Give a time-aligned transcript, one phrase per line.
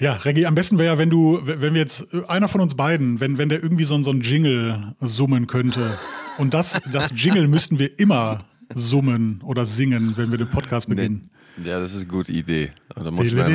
[0.00, 3.20] Ja, Reggie, am besten wäre ja, wenn du, wenn wir jetzt, einer von uns beiden,
[3.20, 5.98] wenn, wenn der irgendwie so, so ein Jingle summen könnte.
[6.38, 11.30] Und das, das Jingle müssten wir immer summen oder singen, wenn wir den Podcast beginnen.
[11.64, 12.70] Ja, das ist eine gute Idee.
[12.94, 13.46] Da muss man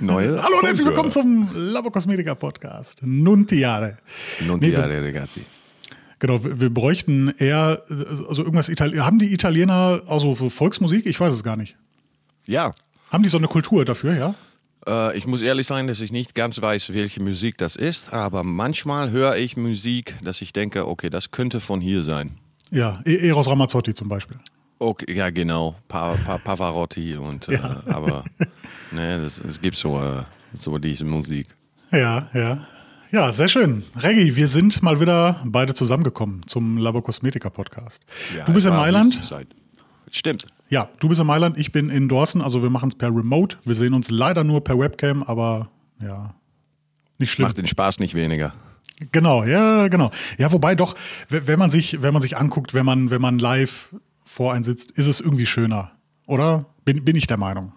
[0.00, 0.42] Neue?
[0.42, 3.00] Hallo und herzlich willkommen zum Labo Cosmetica Podcast.
[3.02, 3.98] Nuntiare.
[4.46, 5.42] Non Nee, ragazzi.
[6.20, 9.04] Genau, wir, wir bräuchten eher, also irgendwas Italiener.
[9.04, 11.04] Haben die Italiener also für Volksmusik?
[11.04, 11.76] Ich weiß es gar nicht.
[12.46, 12.70] Ja,
[13.10, 14.34] Haben die so eine Kultur dafür, ja?
[14.86, 18.44] äh, ich muss ehrlich sein, dass ich nicht ganz weiß, welche Musik das ist, aber
[18.44, 22.32] manchmal höre ich Musik, dass ich denke, okay, das könnte von hier sein.
[22.70, 24.36] Ja, E- Eros Ramazzotti zum Beispiel.
[24.78, 25.74] Okay, ja, genau.
[25.88, 28.24] Pa, pa, Pavarotti und, äh, aber
[28.92, 30.22] ne, es gibt so, äh,
[30.56, 31.48] so diese Musik.
[31.90, 32.66] Ja, ja.
[33.10, 33.84] Ja, sehr schön.
[33.96, 38.02] Reggie, wir sind mal wieder beide zusammengekommen zum Labo Cosmetica Podcast.
[38.36, 39.18] Ja, du bist in Mailand?
[40.10, 40.44] Stimmt.
[40.70, 43.56] Ja, du bist in Mailand, ich bin in Dorsen, also wir machen es per Remote.
[43.64, 45.70] Wir sehen uns leider nur per Webcam, aber
[46.02, 46.34] ja,
[47.18, 47.48] nicht schlimm.
[47.48, 48.52] Macht den Spaß nicht weniger.
[49.12, 50.10] Genau, ja, genau.
[50.38, 50.94] Ja, wobei doch,
[51.28, 54.90] wenn man sich, wenn man sich anguckt, wenn man, wenn man live vor einen sitzt,
[54.92, 55.92] ist es irgendwie schöner,
[56.26, 56.66] oder?
[56.84, 57.72] Bin, bin ich der Meinung.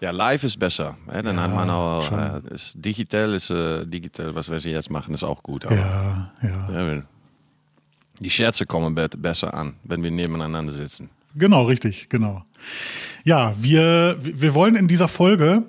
[0.00, 0.96] Ja, live ist besser.
[1.10, 1.22] Hè?
[1.22, 5.14] Dann Ja, hat man auch, äh, ist digital ist äh, digital, was wir jetzt machen,
[5.14, 5.64] ist auch gut.
[5.64, 6.68] Ja, ja.
[6.74, 7.02] ja,
[8.18, 11.08] die Scherze kommen be besser an, wenn wir nebeneinander sitzen.
[11.34, 12.42] Genau, richtig, genau.
[13.24, 15.62] Ja, wir, wir wollen in dieser Folge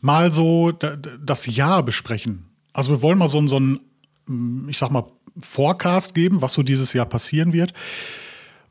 [0.00, 2.46] mal so da- da- das Jahr besprechen.
[2.72, 3.80] Also wir wollen mal so, ein- so ein,
[4.26, 5.04] mm, ich sag mal,
[5.40, 7.72] Forecast geben, was so dieses Jahr passieren wird.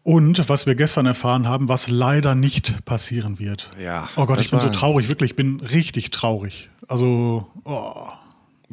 [0.03, 3.71] Und was wir gestern erfahren haben, was leider nicht passieren wird.
[3.81, 6.69] Ja, Oh Gott, ich bin so traurig, wirklich, ich bin richtig traurig.
[6.89, 8.07] Also, oh,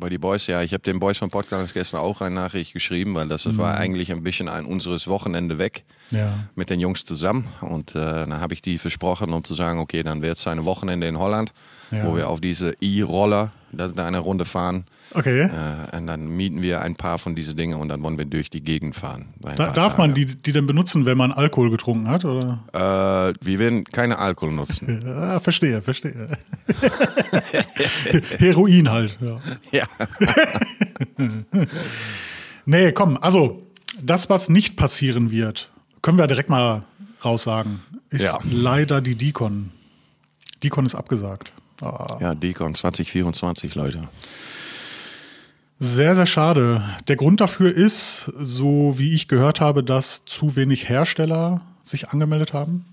[0.00, 3.14] Bei die Boys, ja, ich habe den Boys vom Podcast gestern auch eine Nachricht geschrieben,
[3.14, 6.32] weil das war eigentlich ein bisschen ein unseres Wochenende weg ja.
[6.54, 7.46] mit den Jungs zusammen.
[7.60, 10.64] Und äh, dann habe ich die versprochen, um zu sagen, okay, dann wird es ein
[10.64, 11.52] Wochenende in Holland,
[11.90, 12.06] Ja.
[12.06, 14.84] wo wir auf diese E-Roller da, eine Runde fahren.
[15.12, 15.42] Okay.
[15.42, 18.50] Äh, und dann mieten wir ein paar von diesen Dingen und dann wollen wir durch
[18.50, 19.34] die Gegend fahren.
[19.40, 20.26] Da, darf man Tage.
[20.26, 22.24] die, die denn benutzen, wenn man Alkohol getrunken hat?
[22.24, 22.62] Oder?
[22.72, 25.00] Äh, wir werden keine Alkohol nutzen.
[25.06, 26.28] Ja, verstehe, verstehe.
[28.38, 29.18] Heroin halt.
[29.20, 29.36] Ja.
[29.72, 29.86] ja.
[32.66, 33.62] Nee, komm, also
[34.02, 35.70] das, was nicht passieren wird,
[36.02, 36.84] können wir direkt mal
[37.24, 37.80] raussagen,
[38.10, 38.38] ist Ja.
[38.48, 39.72] leider die Deacon.
[40.62, 41.52] Deacon ist abgesagt.
[41.80, 44.08] Ah, ja, Decon 2024, Leute.
[45.78, 46.82] Sehr, sehr schade.
[47.08, 52.52] Der Grund dafür ist, so wie ich gehört habe, dass zu wenig Hersteller sich angemeldet
[52.52, 52.84] haben.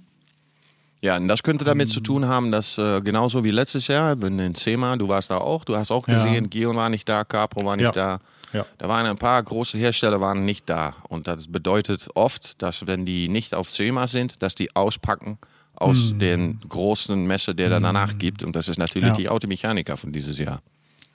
[1.02, 4.40] Ja, und das könnte damit zu tun haben, dass äh, genauso wie letztes Jahr, bin
[4.40, 6.16] in CEMA, du warst da auch, du hast auch Ja.
[6.16, 7.92] gesehen, Gion war nicht da, Capro war nicht Ja.
[7.92, 8.20] da.
[8.54, 8.66] Ja.
[8.78, 10.96] Da waren ein paar große Hersteller waren nicht da.
[11.10, 15.38] Und das bedeutet oft, dass wenn die nicht auf CEMA sind, dass die auspacken
[15.78, 16.20] aus Mhm.
[16.20, 18.44] den großen Messe, der dann danach gibt.
[18.44, 19.16] Und das ist natürlich Ja.
[19.16, 20.62] die Automechaniker von dieses Jahr.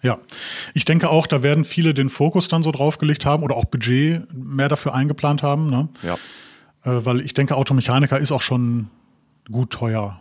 [0.03, 0.19] Ja,
[0.75, 4.23] ich denke auch, da werden viele den Fokus dann so draufgelegt haben oder auch Budget
[4.35, 5.69] mehr dafür eingeplant haben.
[5.69, 5.89] Ne?
[6.03, 6.15] Ja.
[6.85, 8.89] Äh, weil ich denke, Automechaniker ist auch schon
[9.51, 10.21] gut teuer.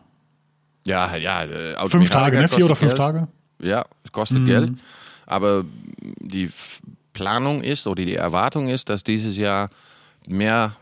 [0.85, 1.44] Ja, ja.
[1.46, 2.47] äh, Fünf Tage, ne?
[2.47, 2.97] Vier oder fünf Geld.
[2.97, 3.28] Tage?
[3.62, 4.74] Ja, es kostet Geld.
[5.25, 5.63] Aber
[6.19, 6.51] die
[7.13, 9.69] Planung ist oder die Erwartung ist, dass dieses Jahr
[10.28, 10.75] mehr,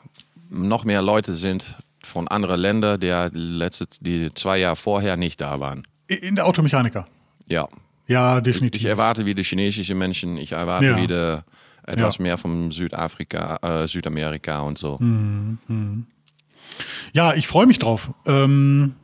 [0.49, 1.75] noch mehr Leute sind
[2.09, 5.83] von anderen Ländern, die letzte, die zwei Jahre vorher nicht da waren.
[6.07, 7.07] In der Automechaniker.
[7.47, 7.67] Ja,
[8.07, 8.81] Ja, definitiv.
[8.81, 10.97] ich erwarte wieder chinesische Menschen, ich erwarte Ja.
[11.01, 11.45] wieder
[11.85, 12.23] etwas Ja.
[12.23, 14.99] mehr von Südafrika, äh, Südamerika und so.
[17.13, 18.11] Ja, ich freue mich drauf.
[18.25, 18.95] Ähm,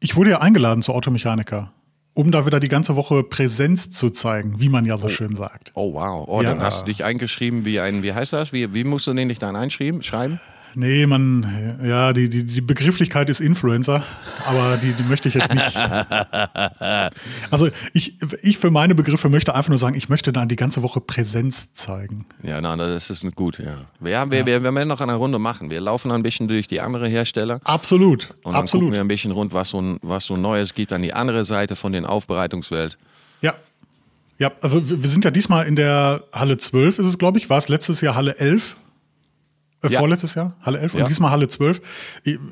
[0.00, 1.72] ich wurde ja eingeladen zur Automechaniker,
[2.12, 5.72] um da wieder die ganze Woche Präsenz zu zeigen, wie man ja so schön sagt.
[5.74, 6.50] Oh wow, oh, Ja.
[6.50, 8.52] dann hast du dich eingeschrieben wie ein, wie heißt das?
[8.52, 10.02] Wie, wie musst du den dich dann einschreiben?
[10.02, 10.40] Schreiben?
[10.76, 14.02] Nee, man, ja, die, die, die Begrifflichkeit ist Influencer,
[14.46, 15.74] aber die, die möchte ich jetzt nicht.
[17.50, 20.82] Also ich, ich für meine Begriffe möchte einfach nur sagen, ich möchte da die ganze
[20.82, 22.26] Woche Präsenz zeigen.
[22.42, 24.08] Ja, na, das ist gut, ja.
[24.08, 25.70] Ja, wir, wir, wir werden noch eine Runde machen.
[25.70, 28.86] Wir laufen ein bisschen durch die anderen Hersteller Absolut, und dann absolut.
[28.86, 31.76] gucken wir ein bisschen rund, was so, was so Neues gibt an die andere Seite
[31.76, 32.98] von den Aufbereitungswelt.
[33.40, 33.54] Ja.
[34.38, 37.50] Ja, also wir wir sind ja diesmal in der Halle 12, ist es, glaube ich.
[37.50, 38.76] War es letztes Jahr Halle 11?
[39.84, 39.98] Äh, Ja.
[40.00, 40.54] Vorletztes Jahr?
[40.62, 41.00] Halle 11 Ja.
[41.00, 41.80] und diesmal Halle 12.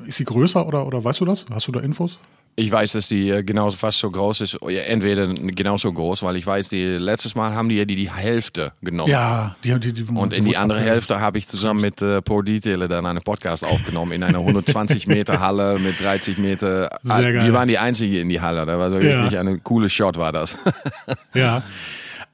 [0.05, 1.45] Ist sie größer oder, oder weißt du das?
[1.51, 2.19] Hast du da Infos?
[2.55, 6.35] Ich weiß, dass die äh, genauso fast so groß ist, ja, entweder genauso groß, weil
[6.35, 9.09] ich weiß, die letztes Mal haben die ja die, die Hälfte genommen.
[9.09, 12.45] Ja, die, die, die Und in die andere Hälfte habe ich zusammen mit äh, Paul
[12.45, 16.95] Detailer dann einen Podcast aufgenommen in einer 120 Meter Halle mit 30 Meter.
[17.01, 17.43] Sehr geil.
[17.43, 18.67] Wir waren die Einzigen in die Halle.
[18.67, 19.23] Da war so Ja.
[19.23, 20.55] wirklich eine coole Shot war das.
[21.33, 21.63] Ja.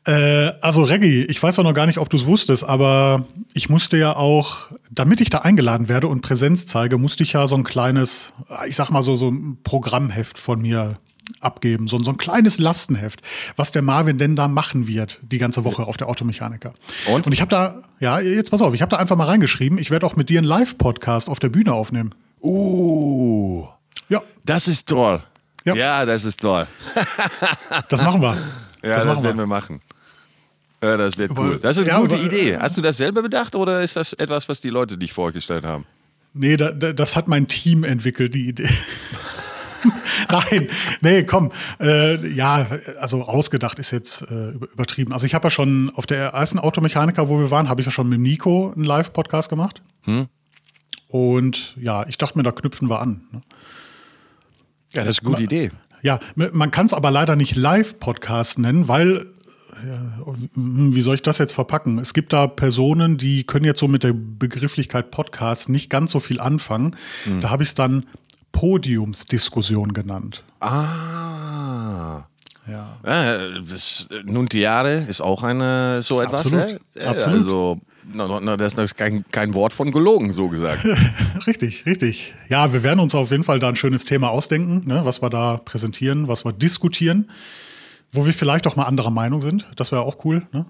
[0.10, 3.70] Äh, also Reggie, ich weiß auch noch gar nicht, ob du es wusstest, aber ich
[3.70, 7.56] musste ja auch, damit ich da eingeladen werde und Präsenz zeige, musste ich ja so
[7.56, 8.34] ein kleines,
[8.66, 10.98] ich sag mal so, so ein Programmheft von mir
[11.42, 13.22] abgeben, so, so ein kleines Lastenheft,
[13.56, 16.74] was der Marvin denn da machen wird, die ganze Woche auf der Automechaniker.
[17.14, 17.28] Und?
[17.28, 19.92] Und ich habe da, ja, jetzt pass auf, ich habe da einfach mal reingeschrieben, ich
[19.92, 22.16] werde auch mit dir einen Live-Podcast auf der Bühne aufnehmen.
[22.42, 23.68] Uh,
[24.10, 25.22] Ja, das ist toll.
[25.66, 25.76] Ja.
[25.76, 26.66] Ja, das ist toll.
[27.90, 28.36] das machen wir.
[28.82, 29.82] Ja, das, machen werden wir machen.
[30.82, 31.60] Ja, das wird cool.
[31.62, 32.58] Das ist eine ja, gute aber- Idee.
[32.58, 35.86] Hast du das selber bedacht oder ist das etwas, was die Leute dich vorgestellt haben?
[36.34, 38.70] Nee, da, da, das hat mein Team entwickelt, die Idee.
[40.30, 40.70] Nein,
[41.02, 41.50] nee, komm.
[41.80, 42.68] Äh, ja,
[43.00, 45.12] also ausgedacht ist jetzt äh, über- übertrieben.
[45.14, 47.92] Also ich habe ja schon auf der ersten Automechaniker, wo wir waren, habe ich ja
[47.92, 49.82] schon mit Nico einen Live-Podcast gemacht.
[51.08, 53.22] Und ja, ich dachte mir, da knüpfen wir an.
[53.32, 53.42] Ne?
[54.94, 55.72] Ja, das ist eine gute Idee.
[56.02, 59.28] Ja, man kann es aber leider nicht Live-Podcast nennen, weil, hm,
[60.56, 62.00] wie soll ich das jetzt verpacken?
[62.00, 66.20] Es gibt da Personen, die können jetzt so mit der Begrifflichkeit Podcast nicht ganz so
[66.20, 66.96] viel anfangen.
[67.42, 68.06] Da habe ich es dann
[68.52, 70.44] Podiumsdiskussion genannt.
[70.60, 72.24] Ah.
[72.70, 72.98] Ja.
[73.06, 76.46] Ja, das Nuntiare ist auch eine so etwas.
[76.46, 76.80] Absolut.
[76.96, 77.06] äh?
[77.06, 77.38] Absolut.
[77.40, 77.80] Also,
[78.14, 80.86] no, no, das ist kein, kein Wort von gelogen, so gesagt.
[81.48, 82.36] Richtig, richtig.
[82.48, 85.30] Ja, wir werden uns auf jeden Fall da ein schönes Thema ausdenken, ne, was wir
[85.30, 87.30] da präsentieren, was wir diskutieren,
[88.12, 89.68] wo wir vielleicht auch mal anderer Meinung sind.
[89.76, 90.48] Das wäre auch cool.
[90.52, 90.66] Ne?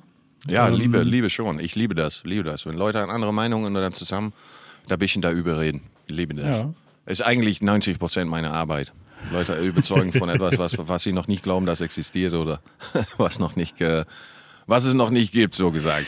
[0.50, 1.60] Ja, liebe, liebe schon.
[1.60, 2.66] Ich liebe das, liebe das.
[2.66, 4.34] Wenn Leute an andere Meinungen und dann zusammen
[4.88, 5.82] da ein bisschen da überreden.
[6.08, 6.46] Ich liebe das.
[6.46, 6.74] Ja.
[7.06, 8.94] Ist eigentlich 90 Prozent meiner Arbeit.
[9.32, 12.62] Leute überzeugen von etwas, was, was sie noch nicht glauben, das existiert oder
[13.18, 14.06] was noch nicht, äh,
[14.68, 16.06] was es noch nicht gibt, so gesagt.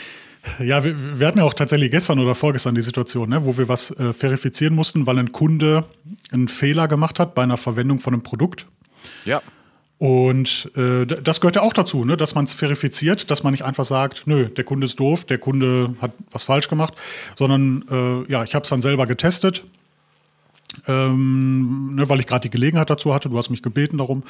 [0.58, 3.68] Ja, wir, wir hatten ja auch tatsächlich gestern oder vorgestern die Situation, ne, wo wir
[3.68, 5.84] was äh, verifizieren mussten, weil ein Kunde
[6.32, 8.66] einen Fehler gemacht hat bei einer Verwendung von einem Produkt.
[9.24, 9.40] Ja.
[10.02, 13.62] Und äh, das gehört ja auch dazu, ne, dass man es verifiziert, dass man nicht
[13.62, 16.94] einfach sagt, nö, der Kunde ist doof, der Kunde hat was falsch gemacht,
[17.38, 19.62] sondern äh, ja, ich habe es dann selber getestet,
[20.88, 23.28] ähm, ne, weil ich gerade die Gelegenheit dazu hatte.
[23.28, 24.24] Du hast mich gebeten darum,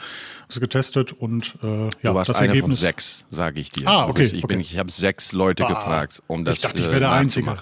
[0.46, 2.80] es getestet und äh, ja, Du warst das einer Ergebnis.
[2.80, 3.88] von sechs, sage ich dir.
[3.88, 4.60] Ah, okay, Ich, bin, okay.
[4.60, 5.70] ich habe sechs Leute Bah.
[5.72, 7.56] gefragt, um das Ich dachte, ich äh, wäre der Einzige.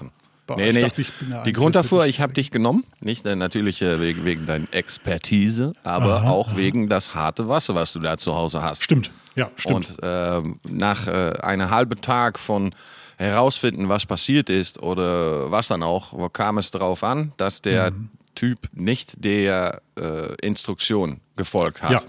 [0.51, 0.81] Bah, Nee, nee.
[0.81, 4.01] dachte, die Einzige, Grund der dafür, das ich habe dich genommen, nicht äh, natürlich äh,
[4.01, 8.63] wegen, wegen deiner Expertise, aber auch wegen das harte Wasser, was du da zu Hause
[8.63, 8.83] hast.
[8.83, 9.91] Stimmt, ja, stimmt.
[9.91, 12.75] Und ähm, nach äh, einem halben Tag von
[13.17, 17.93] herausfinden, was passiert ist oder was dann auch, wo kam es darauf an, dass der
[17.93, 18.09] Mhm.
[18.37, 21.91] Typ nicht der äh, Instruktion gefolgt hat.
[21.91, 22.03] Ja.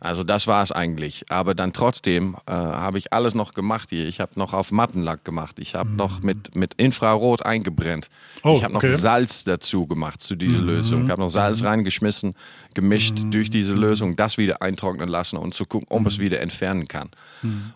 [0.00, 1.24] Also das war es eigentlich.
[1.28, 4.06] Aber dann trotzdem äh, habe ich alles noch gemacht hier.
[4.06, 5.58] Ich habe noch auf Mattenlack gemacht.
[5.58, 8.08] Ich habe noch mit, mit Infrarot eingebrennt.
[8.44, 8.50] Mhm.
[8.50, 8.86] Oh, ich habe okay.
[8.86, 8.92] Mhm.
[8.92, 11.04] noch Salz dazu gemacht zu dieser Lösung.
[11.04, 12.34] Ich habe noch Salz reingeschmissen,
[12.74, 16.06] gemischt durch diese Lösung, das wieder eintrocknen lassen und zu gucken, ob Mhm.
[16.06, 17.08] es wieder entfernen kann.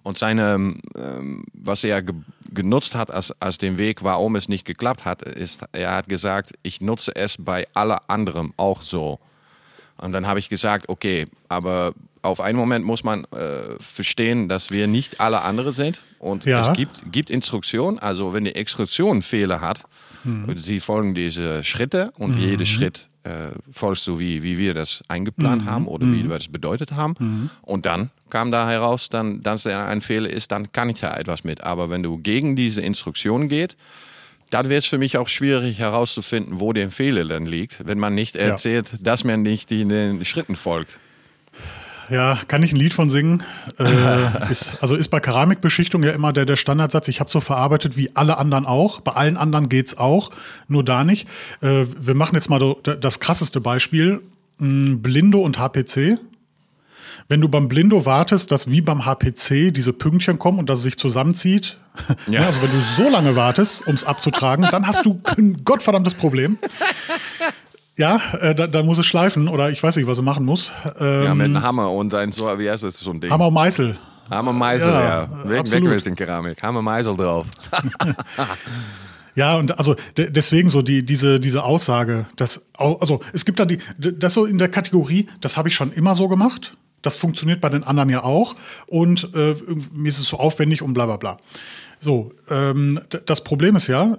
[0.04, 0.54] Und seine,
[0.96, 2.14] ähm, was er ge
[2.54, 6.52] genutzt hat als, als den Weg, warum es nicht geklappt hat, ist, er hat gesagt,
[6.62, 9.18] ich nutze es bei aller anderen auch so.
[10.02, 14.70] Und dann habe ich gesagt, okay, aber auf einen Moment muss man äh, verstehen, dass
[14.70, 16.00] wir nicht alle andere sind.
[16.18, 16.60] Und Ja.
[16.60, 17.98] es gibt, gibt Instruktion.
[17.98, 19.84] Also wenn die Instruktion Fehler hat,
[20.54, 25.64] sie folgen diese Schritte und jeder Schritt äh, folgst du, wie, wie wir das eingeplant
[25.64, 27.50] haben oder wie wir das bedeutet haben.
[27.62, 31.16] Und dann kam da heraus, dann, dass er ein Fehler ist, dann kann ich da
[31.16, 31.64] etwas mit.
[31.64, 33.76] Aber wenn du gegen diese Instruktion geht,
[34.52, 38.14] dann wird es für mich auch schwierig herauszufinden, wo der Fehler dann liegt, wenn man
[38.14, 40.98] nicht erzählt, dass man nicht in den Schritten folgt.
[42.10, 43.42] Ja, kann ich ein Lied von singen.
[43.78, 47.96] Äh, ist, also ist bei Keramikbeschichtung ja immer der, der Standardsatz, ich habe so verarbeitet
[47.96, 49.00] wie alle anderen auch.
[49.00, 50.30] Bei allen anderen geht's auch,
[50.68, 51.26] nur da nicht.
[51.62, 54.20] Äh, wir machen jetzt mal das krasseste Beispiel.
[54.58, 56.18] Mh, Blindo und HPC.
[57.32, 60.82] Wenn du beim Blindo wartest, dass wie beim HPC diese Pünktchen kommen und dass es
[60.84, 61.78] sich zusammenzieht,
[62.28, 62.40] Ja.
[62.44, 66.58] also wenn du so lange wartest, um es abzutragen, dann hast du ein gottverdammtes Problem.
[67.96, 70.72] Ja, äh, da, da muss es schleifen oder ich weiß nicht, was er machen muss.
[71.00, 73.30] Ähm, Ja, mit einem Hammer und ein so, wie heißt das so ein Ding?
[73.30, 73.98] Hammer und Meißel.
[74.28, 75.22] Hammer Meißel, ja.
[75.22, 76.62] Ja, Weg, weg mit den Keramik.
[76.62, 77.46] Hammer Meißel drauf.
[79.34, 83.64] Ja, und also de deswegen so die, diese, diese Aussage, dass, also es gibt da
[83.64, 86.76] die, das so in der Kategorie, das habe ich schon immer so gemacht.
[87.02, 88.56] Das funktioniert bei den anderen ja auch.
[88.86, 89.54] Und äh,
[89.92, 91.36] mir ist es so aufwendig und bla bla bla.
[91.98, 94.18] So, ähm, das Problem ist ja,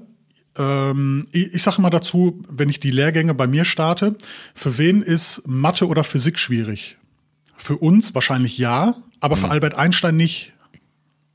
[0.57, 4.15] ähm, ich, ich sage mal dazu, wenn ich die Lehrgänge bei mir starte,
[4.53, 6.97] für wen ist Mathe oder Physik schwierig?
[7.57, 10.53] Für uns wahrscheinlich ja, aber für Albert Einstein nicht.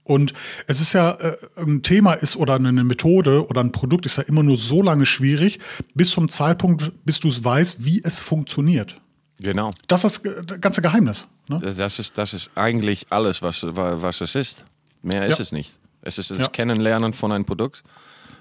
[0.04, 0.32] Und
[0.66, 4.22] es ist ja, äh, ein Thema ist oder eine Methode oder ein Produkt ist ja
[4.22, 5.58] immer nur so lange schwierig,
[5.94, 9.00] bis zum Zeitpunkt, bis du es weißt, wie es funktioniert.
[9.40, 9.70] Genau.
[9.86, 11.28] Das ist das ganze Geheimnis.
[11.48, 11.60] Ne?
[11.76, 14.64] Das ist, das ist eigentlich alles, was, wa- was es ist.
[15.02, 15.42] Mehr ist Ja.
[15.42, 15.72] es nicht.
[16.02, 16.48] Es ist das Ja.
[16.48, 17.82] Kennenlernen von einem Produkt.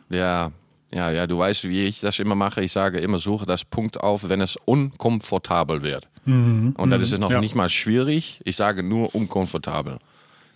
[0.10, 0.51] Ja,
[0.94, 2.62] ja, ja, du weißt, wie ich das immer mache.
[2.63, 6.08] Ich sage immer, suche das Punkt auf, wenn es unkomfortabel wird.
[6.25, 7.39] Und das ist noch Ja.
[7.39, 8.42] nicht mal schwierig.
[8.44, 10.00] Ich sage nur unkomfortabel.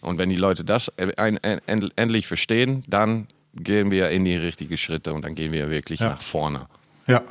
[0.01, 1.39] Und wenn die Leute das end-
[1.95, 6.21] endlich verstehen, dann gehen wir in die richtigen Schritte und dann gehen wir wirklich nach
[6.21, 6.65] vorne.
[7.07, 7.21] Ja.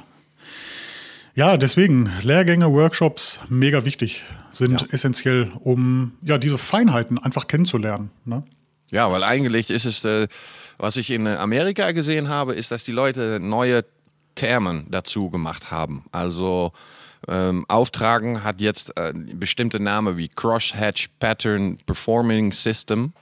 [1.40, 4.86] Ja, deswegen Lehrgänge, Workshops, mega wichtig, sind Ja.
[4.90, 8.10] essentiell, um ja diese Feinheiten einfach kennenzulernen.
[8.26, 8.42] Ne?
[8.90, 10.28] Ja, weil eigentlich ist es, äh,
[10.76, 13.86] was ich in Amerika gesehen habe, ist, dass die Leute neue
[14.34, 16.04] Termen dazu gemacht haben.
[16.12, 16.72] Also
[17.26, 23.14] ähm, Auftragen hat jetzt äh, bestimmte Namen wie Crosshatch Pattern Performing System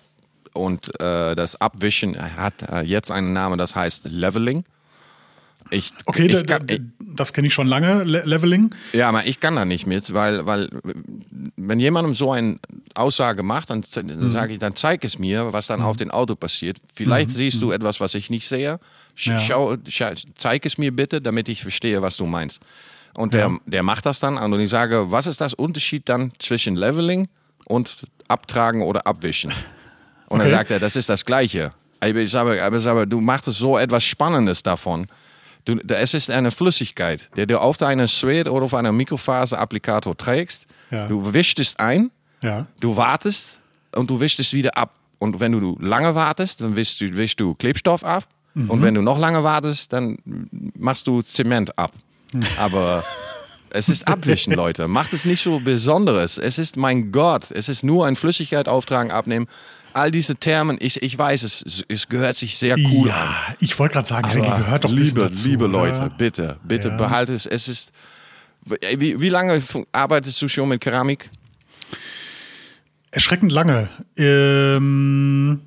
[0.54, 4.64] und äh, das Abwischen hat äh, jetzt einen Namen, das heißt Leveling.
[5.70, 8.74] Ich, Okay, ich kann, ich, das kenne ich schon lange, Le Leveling.
[8.92, 10.68] ja, aber ich kann da nicht mit, weil, weil
[11.56, 12.58] wenn jemandem so eine
[12.94, 16.36] Aussage macht, dann, dann sage ich, dann zeig es mir, was dann auf dem Auto
[16.36, 16.78] passiert.
[16.94, 18.78] Vielleicht siehst du etwas, was ich nicht sehe.
[19.14, 19.38] Sch Ja.
[19.38, 22.60] schau, scha zeig es mir bitte, damit ich verstehe, was du meinst.
[23.14, 26.76] Und der, der macht das dann und ich sage, was ist das Unterschied dann zwischen
[26.76, 27.26] Leveling
[27.66, 29.50] und Abtragen oder Abwischen?
[30.28, 30.50] Und Okay.
[30.50, 31.72] dann sagt er, das ist das Gleiche.
[32.00, 35.08] Aber ich sage, aber, sage, du machst so etwas Spannendes davon.
[35.88, 40.66] Es ist eine Flüssigkeit, die du auf deinen Sweat oder auf einen Mikrofaser-Applikator trägst.
[40.90, 41.06] Ja.
[41.08, 42.10] Du wischst es ein,
[42.42, 42.66] Ja.
[42.80, 43.60] du wartest
[43.94, 44.94] und du wischst es wieder ab.
[45.18, 48.24] Und wenn du lange wartest, dann wischst du, wischst du Klebstoff ab.
[48.54, 50.18] Und wenn du noch lange wartest, dann
[50.76, 51.92] machst du Zement ab.
[52.58, 53.04] Aber
[53.70, 54.88] es ist Abwischen, Leute.
[54.88, 56.38] Macht es nicht so Besonderes.
[56.38, 59.46] Es ist, mein Gott, es ist nur ein Flüssigkeit auftragen, abnehmen.
[59.94, 63.16] All diese Termen, ich, ich weiß, es, es gehört sich sehr cool an.
[63.16, 65.72] ja, ich wollte gerade sagen, Reggie, Aber gehört doch liebe, dazu, liebe ne?
[65.72, 66.96] Leute, bitte, bitte Ja.
[66.96, 67.46] behalte es.
[67.46, 67.92] Es ist.
[68.96, 71.30] Wie, wie lange arbeitest du schon mit Keramik?
[73.10, 73.88] Erschreckend lange.
[74.16, 75.62] Ähm,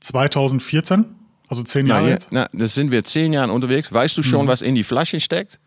[0.00, 1.06] 2014,
[1.48, 2.28] also zehn Jahre Na, jetzt.
[2.30, 3.92] na, das sind wir zehn Jahre unterwegs.
[3.92, 4.24] Weißt du Mhm.
[4.26, 5.58] schon, was in die Flasche steckt?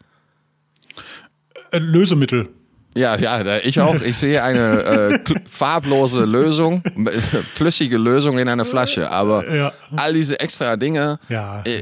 [1.72, 2.50] Äh, Lösemittel.
[2.98, 4.00] Ja, ja, ich auch.
[4.02, 6.82] Ich sehe eine äh, farblose Lösung,
[7.54, 9.12] flüssige Lösung in einer Flasche.
[9.12, 9.72] Aber Ja.
[9.98, 11.62] all diese extra Dinge, Ja.
[11.66, 11.82] äh, äh,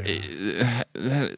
[0.96, 1.30] äh,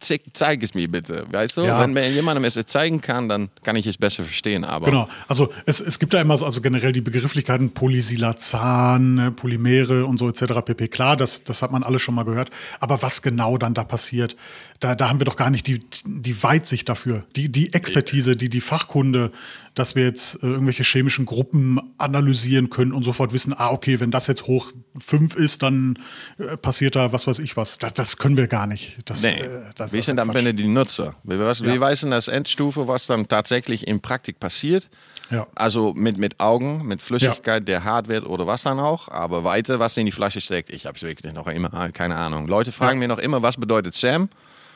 [0.00, 1.26] zeig, zeig es mir bitte.
[1.30, 1.80] Weißt du, Ja.
[1.80, 4.64] wenn mir jemandem es zeigen kann, dann kann ich es besser verstehen.
[4.64, 5.08] Aber Genau.
[5.28, 10.18] Also es, es gibt da immer so, also generell die Begrifflichkeiten Polysilazan, ne, Polymere und
[10.18, 10.60] so etc.
[10.64, 10.88] pp.
[10.88, 12.50] Klar, das, das hat man alles schon mal gehört.
[12.80, 14.36] Aber was genau dann da passiert,
[14.80, 18.48] da, da haben wir doch gar nicht die, die Weitsicht dafür, die, die Expertise, die,
[18.48, 19.30] die Fachkunde,
[19.74, 24.10] dass wir jetzt äh, irgendwelche chemischen Gruppen analysieren können und sofort wissen, ah, okay, wenn
[24.10, 25.98] das jetzt hoch fünf ist, dann
[26.38, 27.78] äh, passiert da was weiß ich was.
[27.78, 28.98] Das, das können wir gar nicht.
[29.04, 30.36] Das, Nee, äh, das wir sind dann Quatsch.
[30.38, 31.14] binnen die Nutzer.
[31.22, 31.80] Wir, was, wir Ja.
[31.90, 34.90] wissen das Endstufe, was dann tatsächlich in Praktik passiert.
[35.30, 35.46] Ja.
[35.54, 39.06] Also mit, mit Augen, mit Flüssigkeit, der hart wird oder was dann auch.
[39.08, 42.48] Aber weiter, was in die Flasche steckt, ich habe es wirklich noch immer, keine Ahnung.
[42.48, 44.28] Leute fragen mir noch immer, was bedeutet Sam?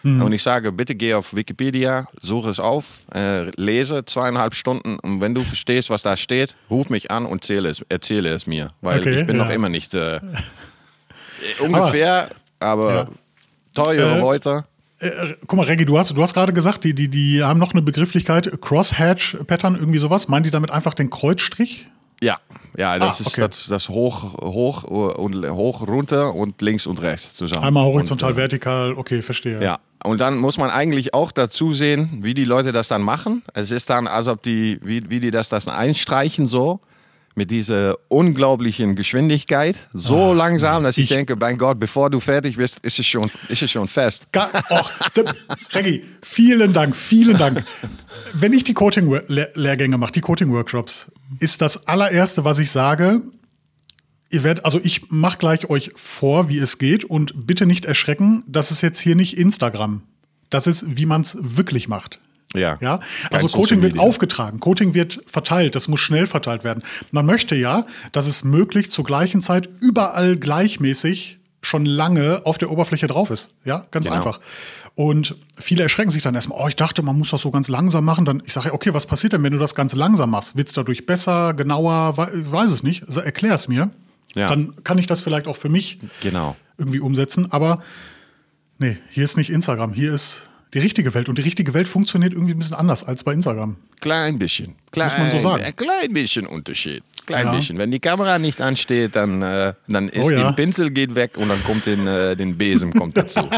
[0.04, 0.23] Mhm.
[0.23, 5.20] Und ich sage, bitte geh auf Wikipedia, suche es auf, äh, lese zweieinhalb Stunden und
[5.20, 8.68] wenn du verstehst, was da steht, ruf mich an und erzähle es, erzähle es mir.
[8.82, 9.44] Weil Okay, ich bin ja.
[9.44, 10.20] noch immer nicht äh,
[11.61, 12.28] ungefähr,
[12.61, 13.06] aber, Ja.
[13.75, 14.64] teure Äh, Leute.
[14.99, 17.73] Äh, guck mal, Reggie, du hast, du hast gerade gesagt, die, die, die haben noch
[17.73, 20.28] eine Begrifflichkeit, Crosshatch-Pattern, irgendwie sowas.
[20.28, 21.88] Meinen die damit einfach den Kreuzstrich?
[22.23, 22.38] Ja,
[22.76, 23.40] ja, das Ah, ist okay.
[23.49, 27.64] das, das hoch, hoch und hoch runter und links und rechts zusammen.
[27.64, 29.62] Einmal horizontal, Und, vertikal, okay, verstehe.
[29.62, 33.42] ja, und dann muss man eigentlich auch dazu sehen, wie die Leute das dann machen.
[33.52, 36.80] Es ist dann, als ob die, wie, wie die das, das einstreichen so.
[37.36, 39.88] Mit dieser unglaublichen Geschwindigkeit.
[39.92, 43.28] So langsam, dass ich, ich- denke, mein Gott, bevor du fertig bist, ist es schon,
[43.48, 44.28] ist es schon fest.
[44.70, 44.92] Och,
[45.72, 47.64] Reggie, vielen Dank, vielen Dank.
[48.34, 51.10] Wenn ich die Coaching-Lehrgänge mache, die Coaching-Workshops,
[51.40, 53.22] ist das allererste, was ich sage,
[54.30, 58.44] ihr werdet, also ich mache gleich euch vor, wie es geht und bitte nicht erschrecken,
[58.46, 60.02] das ist jetzt hier nicht Instagram.
[60.50, 62.20] Das ist, wie man es wirklich macht.
[62.54, 62.78] Ja.
[62.80, 66.82] Ja, also Coaching wird aufgetragen, Coaching wird verteilt, das muss schnell verteilt werden.
[67.11, 72.70] Man möchte ja, dass es möglichst zur gleichen Zeit überall gleichmäßig schon lange auf der
[72.70, 73.54] Oberfläche drauf ist.
[73.64, 74.16] Ja, ganz Genau.
[74.16, 74.38] einfach.
[74.96, 78.04] Und viele erschrecken sich dann erstmal, oh, ich dachte, man muss das so ganz langsam
[78.04, 78.25] machen.
[78.25, 80.56] Dann, ich sage, okay, was passiert denn, wenn du das ganz langsam machst?
[80.56, 82.16] Wird es dadurch besser, genauer?
[82.16, 83.02] Weiß es nicht.
[83.06, 83.90] Also, erklär es mir.
[84.37, 84.46] Ja.
[84.49, 86.54] Dann kann ich das vielleicht auch für mich Genau.
[86.78, 87.50] irgendwie umsetzen.
[87.50, 87.82] Aber
[88.78, 91.28] nee, hier ist nicht Instagram, hier ist die richtige Welt.
[91.28, 93.76] Und die richtige Welt funktioniert irgendwie ein bisschen anders als bei Instagram.
[94.00, 94.74] Klein bisschen.
[94.90, 95.64] Klein, Muss man so sagen.
[95.64, 97.02] Ein klein bisschen Unterschied.
[97.26, 97.52] Klein Ja.
[97.54, 97.78] bisschen.
[97.78, 100.42] Wenn die Kamera nicht ansteht, dann, äh, dann ist Oh ja.
[100.42, 103.40] der Pinsel geht weg und dann kommt den, äh, den Besen kommt dazu.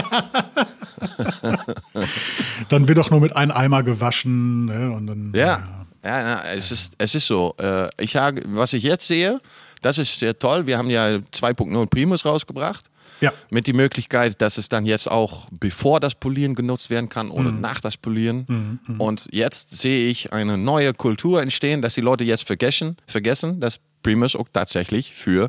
[2.68, 4.66] Dann wird doch nur mit einem Eimer gewaschen.
[4.66, 4.90] Ne?
[4.92, 5.62] Und dann, ja.
[6.04, 7.54] Ja, na, es, ist, es ist so.
[7.60, 9.40] Äh, ich habe, was ich jetzt sehe,
[9.82, 10.66] das ist sehr toll.
[10.66, 12.84] Wir haben ja 2.0 Primus rausgebracht.
[13.20, 13.32] Ja.
[13.50, 17.50] Mit die Möglichkeit, dass es dann jetzt auch bevor das Polieren genutzt werden kann oder
[17.50, 17.60] Mhm.
[17.60, 18.78] nach das Polieren.
[18.98, 23.78] Und jetzt sehe ich eine neue Kultur entstehen, dass die Leute jetzt vergessen, vergessen dass
[24.02, 25.48] Primus auch tatsächlich für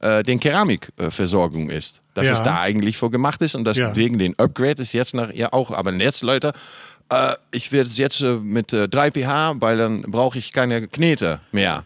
[0.00, 2.00] äh, den Keramikversorgung ist.
[2.14, 2.32] Dass Ja.
[2.34, 3.94] es da eigentlich für gemacht ist und dass Ja.
[3.96, 5.70] wegen den Upgrade ist jetzt nach ja auch.
[5.70, 6.52] Aber jetzt, Leute,
[7.10, 10.88] äh, ich werde es jetzt äh, mit äh, 3 pH, weil dann brauche ich keine
[10.88, 11.84] Knete mehr.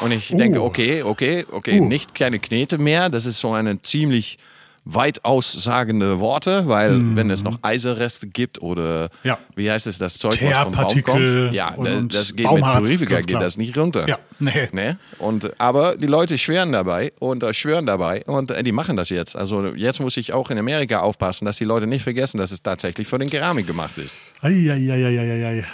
[0.00, 1.88] Und ich denke, okay, okay, okay, Uh.
[1.88, 3.08] nicht keine Knete mehr.
[3.10, 4.38] Das ist so eine ziemlich
[4.88, 9.08] weit aussagende Worte, weil wenn es noch Eiserreste gibt oder.
[9.24, 9.36] Ja.
[9.56, 12.46] wie heißt es, das Zeug, was vom Baum kommt, ja, und- das, und das geht
[12.46, 14.08] Baumharz, mit Purifica ganz geht das nicht runter.
[14.08, 14.68] Ja, nee.
[14.72, 14.96] Ne?
[15.18, 19.10] Und, aber die Leute schwören dabei und äh, schwören dabei und äh, die machen das
[19.10, 19.34] jetzt.
[19.34, 22.62] Also jetzt muss ich auch in Amerika aufpassen, dass die Leute nicht vergessen, dass es
[22.62, 24.18] tatsächlich für den Keramik gemacht ist.
[24.40, 25.64] Eieieiei.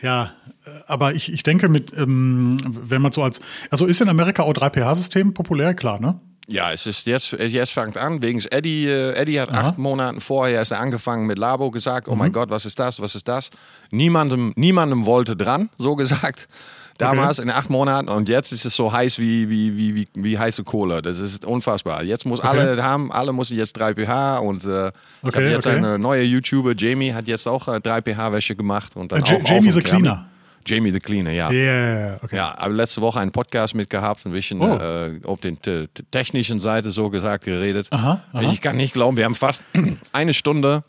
[0.00, 0.32] Ja,
[0.64, 3.40] äh, aber ich, ich denke, mit, ähm, wenn man so als.
[3.70, 6.20] Also ist in Amerika auch 3pH-System populär, klar, ne?
[6.50, 10.62] Ja, es ist jetzt, jetzt fängt an, wegen Eddie, äh, Eddie hat acht Monaten vorher
[10.62, 12.18] ist er angefangen mit Labo gesagt, oh Mhm.
[12.18, 13.50] mein Gott, was ist das, was ist das?
[13.90, 16.48] Niemandem, niemandem wollte dran, so gesagt.
[16.96, 20.36] Damals in acht Monaten und jetzt ist es so heiß wie, wie, wie, wie, wie
[20.38, 21.00] heiße Kohle.
[21.00, 22.02] Das ist unfassbar.
[22.02, 25.44] Jetzt muss alle das haben, alle müssen jetzt 3 pH und äh, ich Okay, habe
[25.50, 25.76] jetzt okay.
[25.76, 28.96] eine neue YouTuber, Jamie, hat jetzt auch äh, 3 pH Wäsche gemacht.
[28.96, 29.80] Und dann Äh, auch Jamie the.
[29.82, 30.28] Cleaner.
[30.68, 31.50] Jamie the Cleaner, ja.
[31.50, 32.36] Yeah, okay.
[32.36, 34.76] Ja, aber letzte Woche einen Podcast mit gehabt, ein bisschen Oh.
[34.76, 37.86] äh, auf den te- te- technischen Seite so gesagt geredet.
[37.90, 38.52] Aha, aha.
[38.52, 39.66] Ich kann nicht glauben, wir haben fast
[40.12, 40.84] eine Stunde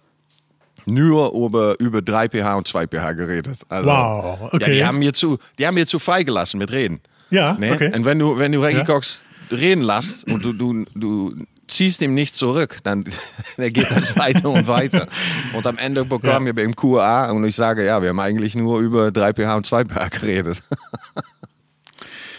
[0.86, 3.58] nur über, über 3 pH und 2 pH geredet.
[3.70, 4.72] Also, Wow, Ja, okay.
[4.76, 7.00] die haben mir zu, die haben mir zu freigelassen mit Reden.
[7.30, 7.74] Ja, Ne?
[7.74, 7.92] okay.
[7.96, 8.84] Und wenn du, wenn du Reggie Ja.
[8.86, 9.22] Cox
[9.52, 11.36] reden lässt und du, du, du
[11.80, 13.06] ziehst ihm nicht zurück, dann
[13.58, 15.08] dann geht das weiter und weiter.
[15.54, 16.56] Und am Ende bekommen Ja.
[16.56, 19.66] wir beim QA und ich sage, ja, wir haben eigentlich nur über 3 pH und
[19.66, 20.62] 2 pH geredet.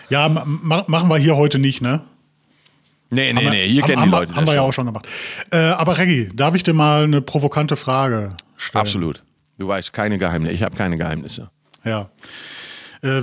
[0.09, 2.03] Ja, ma ma- machen wir hier heute nicht, ne?
[3.11, 4.63] Nee, nee, Haben wir- nee, hier haben, kennen haben die Leute Haben das wir ja
[4.63, 5.07] auch schon gemacht.
[5.53, 8.81] Äh, aber Reggie, darf ich dir mal eine provokante Frage stellen?
[8.81, 9.23] Absolut.
[9.59, 10.53] Du weißt keine Geheimnisse.
[10.55, 11.51] Ich habe keine Geheimnisse.
[11.85, 12.11] Ja.
[13.03, 13.23] Äh,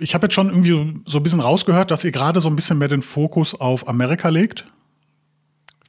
[0.00, 2.76] Ich habe jetzt schon irgendwie so ein bisschen rausgehört, dass ihr gerade so ein bisschen
[2.76, 4.66] mehr den Fokus auf Amerika legt.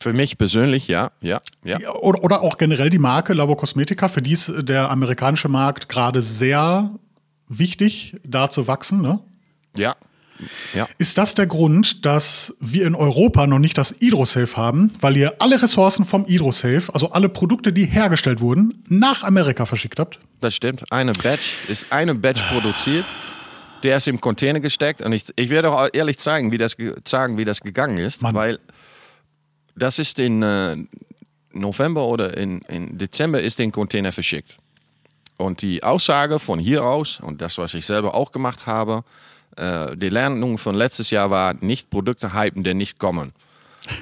[0.02, 1.78] Für mich persönlich, ja, ja, ja.
[1.96, 4.08] Oder, oder auch generell die Marke Labo Cosmetica.
[4.08, 6.92] Für die ist der amerikanische Markt gerade sehr
[7.50, 9.02] wichtig, da zu wachsen.
[9.02, 9.20] Ne?
[9.76, 9.96] Ja.
[10.74, 10.88] Ja.
[10.98, 15.34] Ist das der Grund, dass wir in Europa noch nicht das Hydrosafe haben, weil ihr
[15.40, 20.18] alle Ressourcen vom Hydrosafe, also alle Produkte, die hergestellt wurden, nach Amerika verschickt habt?
[20.40, 20.84] Das stimmt.
[20.94, 23.04] Eine Batch ist eine Batch produziert.
[23.84, 26.96] Der ist im Container gesteckt und ich, ich werde auch ehrlich zeigen, wie das, ge-
[27.06, 28.34] sagen, wie das gegangen ist, Mann.
[28.34, 28.60] weil
[29.80, 30.76] das ist in äh,
[31.54, 34.58] November oder in, in Dezember ist den Container verschickt.
[35.38, 39.04] Und die Aussage von hier aus und das, was ich selber auch gemacht habe,
[39.56, 43.34] äh, die Lernung von letztes Jahr war, nicht Produkte hypen, die nicht kommen.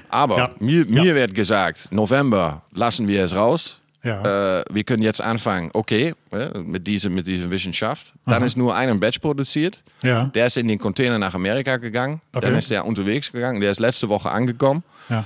[0.10, 0.50] Aber Ja.
[0.60, 1.04] mir, Ja.
[1.04, 3.80] mir wird gesagt, November lassen wir es raus.
[4.04, 4.60] Ja.
[4.60, 8.14] Äh, wir können jetzt anfangen, okay, äh, mit, dieser, mit dieser Wissenschaft.
[8.26, 9.84] Dann ist nur ein Batch produziert.
[10.02, 10.26] Ja.
[10.34, 12.22] Der ist in den Container nach Amerika gegangen.
[12.34, 12.46] Okay.
[12.46, 13.60] Dann ist der unterwegs gegangen.
[13.60, 14.84] Der ist letzte Woche angekommen.
[15.10, 15.26] Ja.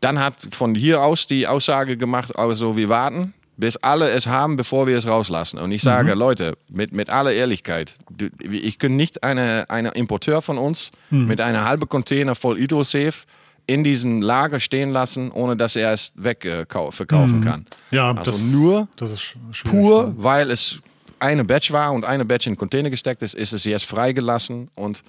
[0.00, 4.56] Dann hat von hier aus die Aussage gemacht, also wir warten, bis alle es haben,
[4.56, 5.58] bevor wir es rauslassen.
[5.58, 7.96] Und ich sage, Leute, mit, mit aller Ehrlichkeit,
[8.40, 13.26] ich kann nicht eine, eine Importeur von uns mit einer halben Container voll Hydrosafe
[13.66, 17.66] in diesem Lager stehen lassen, ohne dass er es wegverkaufen kann.
[17.90, 20.80] Ja, also das, nur das ist pur, weil es
[21.20, 24.68] eine Batch war und eine Batch in den Container gesteckt ist, ist es jetzt freigelassen
[24.74, 25.04] und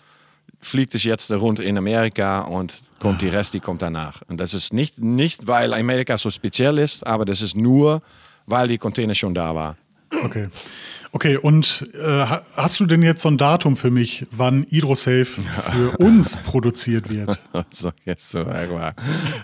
[0.63, 4.21] fliegt es jetzt rund in Amerika und kommt die Rest, die kommt danach.
[4.27, 8.01] Und das ist nicht, nicht, weil Amerika so speziell ist, aber das ist nur,
[8.45, 9.77] weil die Container schon da war.
[10.23, 10.47] Okay.
[11.15, 15.25] Okay, und äh, ha- hast du denn jetzt so ein Datum für mich, wann Hydrosafe
[15.71, 17.39] für uns produziert wird?
[17.69, 18.95] So, jetzt so, Herr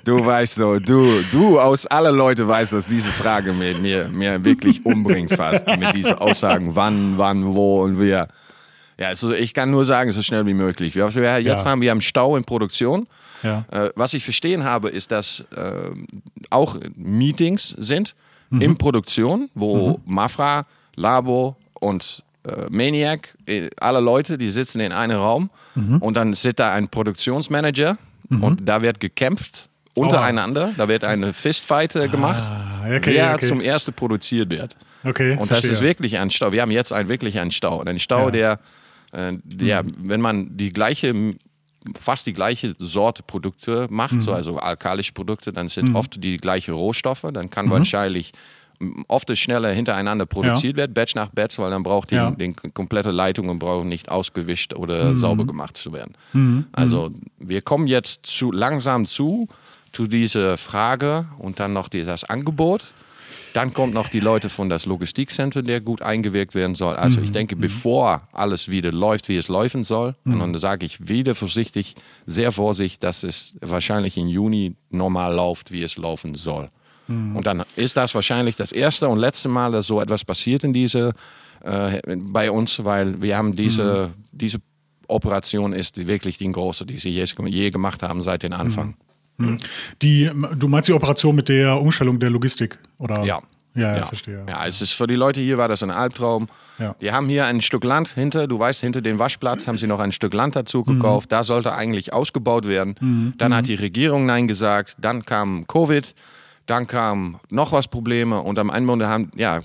[0.03, 4.43] Du weißt so, du, du aus alle Leute weißt, dass diese Frage mir, mir, mir
[4.43, 5.67] wirklich umbringt fast.
[5.67, 8.27] Mit diesen Aussagen, wann, wann, wo und wer.
[8.99, 10.93] Ja, also ich kann nur sagen, so schnell wie möglich.
[10.95, 11.69] Wir, wir jetzt Ja.
[11.71, 13.07] haben wir einen Stau in Produktion.
[13.43, 13.63] Ja.
[13.71, 15.91] Äh, was ich verstehen habe, ist, dass äh,
[16.49, 18.15] auch Meetings sind
[18.59, 25.17] in Produktion, wo Mafra, Labo und äh, Maniac, äh, alle Leute, die sitzen in einem
[25.19, 25.49] Raum
[26.01, 27.97] und dann sitzt da ein Produktionsmanager
[28.41, 33.47] und da wird gekämpft untereinander, da wird eine Fistfight äh, gemacht, Ah, okay, wer okay.
[33.47, 34.75] zum ersten produziert wird.
[35.03, 35.69] Okay, Und verstehe.
[35.71, 36.51] das ist wirklich ein Stau.
[36.51, 37.79] Wir haben jetzt ein, wirklich einen Stau.
[37.79, 38.31] Und ein Stau, Ja.
[38.31, 38.59] der,
[39.11, 41.13] äh, der wenn man die gleiche,
[41.99, 44.21] fast die gleiche Sorte Produkte macht, Mhm.
[44.21, 47.25] so also alkalische Produkte, dann sind oft die gleichen Rohstoffe.
[47.33, 48.31] Dann kann wahrscheinlich
[49.09, 52.31] oft schneller hintereinander produziert wird, Batch nach Batch, weil dann braucht die, Ja.
[52.31, 55.17] die komplette Leitung und braucht nicht ausgewischt oder Mhm.
[55.17, 56.15] sauber gemacht zu werden.
[56.71, 59.47] Also wir kommen jetzt zu, langsam zu,
[59.91, 62.85] zu dieser Frage und dann noch die, das Angebot.
[63.53, 66.95] Dann kommt noch die Leute von das Logistikcenter, der gut eingewirkt werden soll.
[66.95, 71.07] Also ich denke, bevor alles wieder läuft, wie es laufen soll, und dann sage ich
[71.07, 76.69] wieder vorsichtig, sehr vorsichtig, dass es wahrscheinlich im Juni normal läuft, wie es laufen soll.
[77.35, 80.73] Und dann ist das wahrscheinlich das erste und letzte Mal, dass so etwas passiert in
[80.73, 81.13] diese,
[81.63, 84.59] äh, bei uns, weil wir haben diese, diese
[85.07, 88.95] Operation ist wirklich die große, die sie je, je gemacht haben seit dem Anfang.
[90.01, 93.23] Die, du meinst die Operation mit der Umstellung der Logistik, oder?
[93.23, 93.41] Ja.
[93.75, 94.43] Ja, ja, verstehe.
[94.49, 96.47] Ja, es ist für die Leute hier war das ein Albtraum.
[96.79, 96.95] Ja.
[96.99, 99.99] Die haben hier ein Stück Land hinter, du weißt, hinter dem Waschplatz haben sie noch
[99.99, 100.93] ein Stück Land dazu Mhm.
[100.95, 101.31] gekauft.
[101.31, 103.33] Da sollte eigentlich ausgebaut werden.
[103.37, 104.95] Dann hat die Regierung Nein gesagt.
[104.99, 106.15] Dann kam Covid.
[106.65, 109.61] Dann kam noch was Probleme und am Ende haben, ja,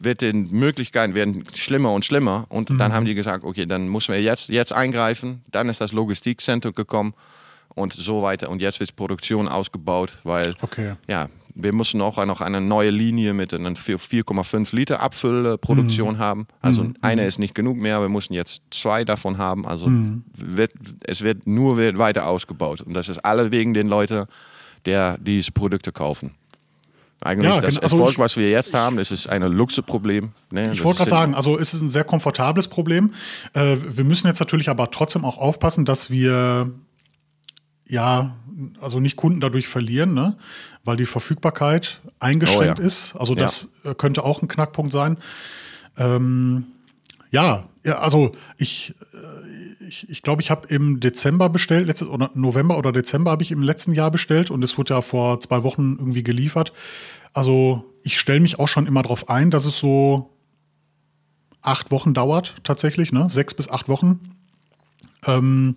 [0.00, 2.46] wird die Möglichkeiten werden schlimmer und schlimmer.
[2.48, 2.78] Und Mhm.
[2.78, 5.42] dann haben die gesagt, okay, dann müssen wir jetzt, jetzt eingreifen.
[5.50, 7.12] Dann ist das Logistikcenter gekommen
[7.78, 8.50] und so weiter.
[8.50, 10.94] Und jetzt wird Produktion ausgebaut, weil Okay.
[11.08, 16.18] ja, wir müssen auch noch eine neue Linie mit einer 4,5 Liter Abfüllproduktion Mhm.
[16.18, 16.46] haben.
[16.60, 19.66] Also eine ist nicht genug mehr, wir müssen jetzt zwei davon haben.
[19.66, 20.24] Also Mhm.
[20.34, 20.72] wird,
[21.04, 22.80] es wird nur wird weiter ausgebaut.
[22.82, 24.26] Und das ist alle wegen den Leuten,
[24.84, 26.32] der diese Produkte kaufen.
[27.20, 27.82] Eigentlich Ja, das genau.
[27.82, 30.30] Also Erfolg, ich- was wir jetzt haben, das ist ein Luxusproblem.
[30.52, 30.70] Ne?
[30.72, 33.12] Ich wollte gerade sagen, also es ist ein sehr komfortables Problem.
[33.54, 36.70] Äh, wir müssen jetzt natürlich aber trotzdem auch aufpassen, dass wir
[37.88, 38.36] ja,
[38.80, 40.36] also nicht Kunden dadurch verlieren, ne?
[40.84, 42.86] weil die Verfügbarkeit eingeschränkt Oh ja.
[42.86, 43.16] ist.
[43.16, 45.18] Also das äh, könnte auch ein Knackpunkt sein.
[45.96, 46.66] Ähm,
[47.30, 52.30] ja, ja, also ich, äh, ich, ich glaube, ich habe im Dezember bestellt, letztes oder
[52.34, 55.62] November oder Dezember habe ich im letzten Jahr bestellt und es wurde ja vor zwei
[55.62, 56.72] Wochen irgendwie geliefert.
[57.32, 60.30] Also ich stelle mich auch schon immer darauf ein, dass es so
[61.62, 63.28] acht Wochen dauert, tatsächlich, ne?
[63.28, 64.20] Sechs bis acht Wochen.
[65.26, 65.74] Ähm,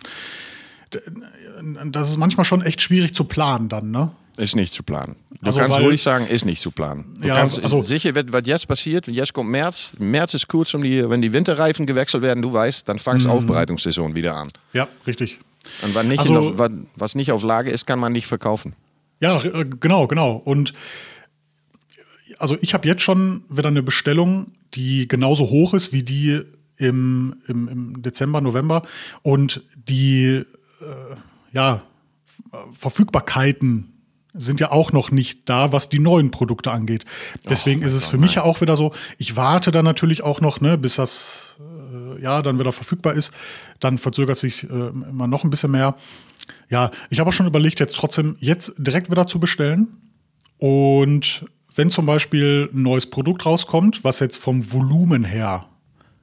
[1.86, 4.12] das ist manchmal schon echt schwierig zu planen dann, ne?
[4.38, 5.16] Ist nicht zu planen.
[5.40, 7.04] Du Also, kannst weil- ruhig sagen, ist nicht zu planen.
[7.20, 9.92] Du Ja, kannst, also- sicher wird, was jetzt passiert, jetzt kommt März.
[9.98, 13.30] März ist kurz, um die, wenn die Winterreifen gewechselt werden, du weißt, dann fängt Mhm.
[13.30, 14.48] Aufbereitungssaison wieder an.
[14.72, 15.38] Ja, richtig.
[15.82, 18.74] Und was nicht, Also- was, was nicht auf Lage ist, kann man nicht verkaufen.
[19.20, 20.36] Ja, äh, genau, genau.
[20.36, 20.72] Und
[22.38, 26.40] also ich habe jetzt schon wieder eine Bestellung, die genauso hoch ist wie die
[26.78, 28.82] im, im, im Dezember, November.
[29.22, 30.44] Und die äh,
[31.52, 31.82] ja,
[32.72, 33.92] Verfügbarkeiten
[34.34, 37.04] sind ja auch noch nicht da, was die neuen Produkte angeht.
[37.48, 40.40] Deswegen mein ist es für mich ja auch wieder so, ich warte dann natürlich auch
[40.40, 43.32] noch, ne, bis das äh, ja dann wieder verfügbar ist.
[43.78, 45.96] Dann verzögert sich äh, immer noch ein bisschen mehr.
[46.70, 49.88] Ja, ich habe auch schon überlegt, jetzt trotzdem jetzt direkt wieder zu bestellen.
[50.56, 55.66] Und wenn zum Beispiel ein neues Produkt rauskommt, was jetzt vom Volumen her,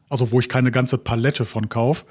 [0.10, 2.06] also wo ich keine ganze Palette von kaufe,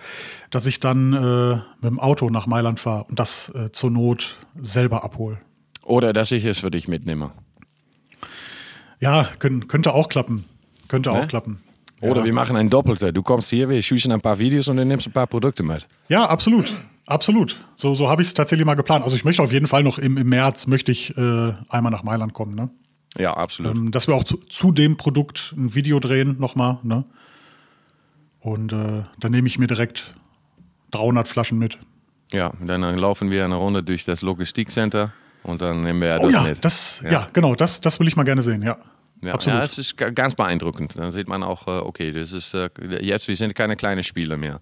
[0.50, 4.36] dass ich dann äh, mit dem Auto nach Mailand fahre und das äh, zur Not
[4.60, 5.38] selber abhole.
[5.82, 7.32] Oder dass ich es für dich mitnehme.
[9.00, 10.44] Ja, können, könnte auch klappen.
[10.88, 11.20] Könnte Ne?
[11.20, 11.60] auch klappen.
[12.00, 12.26] Oder ja.
[12.26, 13.12] wir machen ein Doppelter.
[13.12, 15.88] Du kommst hier, wir schießen ein paar Videos und du nimmst ein paar Produkte mit.
[16.08, 16.72] Ja, absolut.
[17.06, 17.58] Absolut.
[17.74, 19.02] So, so habe ich es tatsächlich mal geplant.
[19.02, 22.02] Also ich möchte auf jeden Fall noch im, im März möchte ich äh, einmal nach
[22.02, 22.68] Mailand kommen, ne?
[23.16, 23.74] Ja, absolut.
[23.74, 27.04] Ähm, dass wir auch zu, zu dem Produkt ein Video drehen nochmal, ne?
[28.48, 30.14] Und äh, dann nehme ich mir direkt
[30.92, 31.78] 300 Flaschen mit.
[32.32, 36.32] ja, dann laufen wir eine Runde durch das Logistikcenter und dann nehmen wir Oh das
[36.32, 36.64] ja, mit.
[36.64, 37.28] das, ja.
[37.32, 38.76] genau, das, das will ich mal gerne sehen, ja.
[39.20, 39.58] Ja, Absolut.
[39.58, 40.94] ja, es ist ga- ganz beeindruckend.
[40.96, 44.36] Dann sieht man auch, äh, okay, das ist äh, jetzt, wir sind keine kleinen Spieler
[44.36, 44.60] mehr.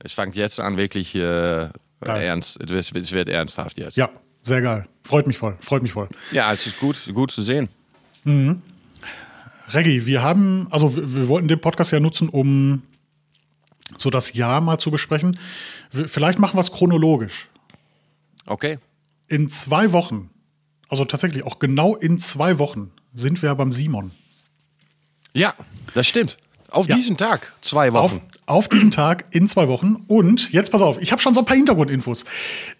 [0.00, 1.68] Es fängt jetzt an, wirklich äh,
[2.00, 2.60] ernst.
[2.68, 3.96] Es wird, ernsthaft jetzt.
[3.96, 4.86] Ja, sehr geil.
[5.04, 6.08] Freut mich voll, freut mich voll.
[6.32, 7.68] ja, es ist gut, gut zu sehen.
[9.68, 12.82] Reggie, wir haben, also wir, wir wollten den Podcast ja nutzen, um
[13.96, 15.38] so das Jahr mal zu besprechen.
[15.90, 17.48] Vielleicht machen wir es chronologisch.
[18.46, 18.78] Okay.
[19.28, 20.30] In zwei Wochen,
[20.88, 24.12] also tatsächlich auch genau in zwei Wochen, sind wir beim Simon.
[25.32, 25.54] Ja,
[25.94, 26.36] das stimmt.
[26.72, 26.96] Auf Ja.
[26.96, 28.22] diesen Tag, zwei Auf, Wochen.
[28.46, 29.96] auf diesen Tag in zwei Wochen.
[30.08, 32.24] Und jetzt pass auf, ich habe schon so ein paar Hintergrundinfos.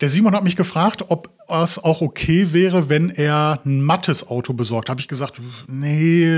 [0.01, 4.55] Der Simon hat mich gefragt, ob es auch okay wäre, wenn er ein mattes Auto
[4.55, 4.89] besorgt.
[4.89, 6.35] Habe ich gesagt, nee,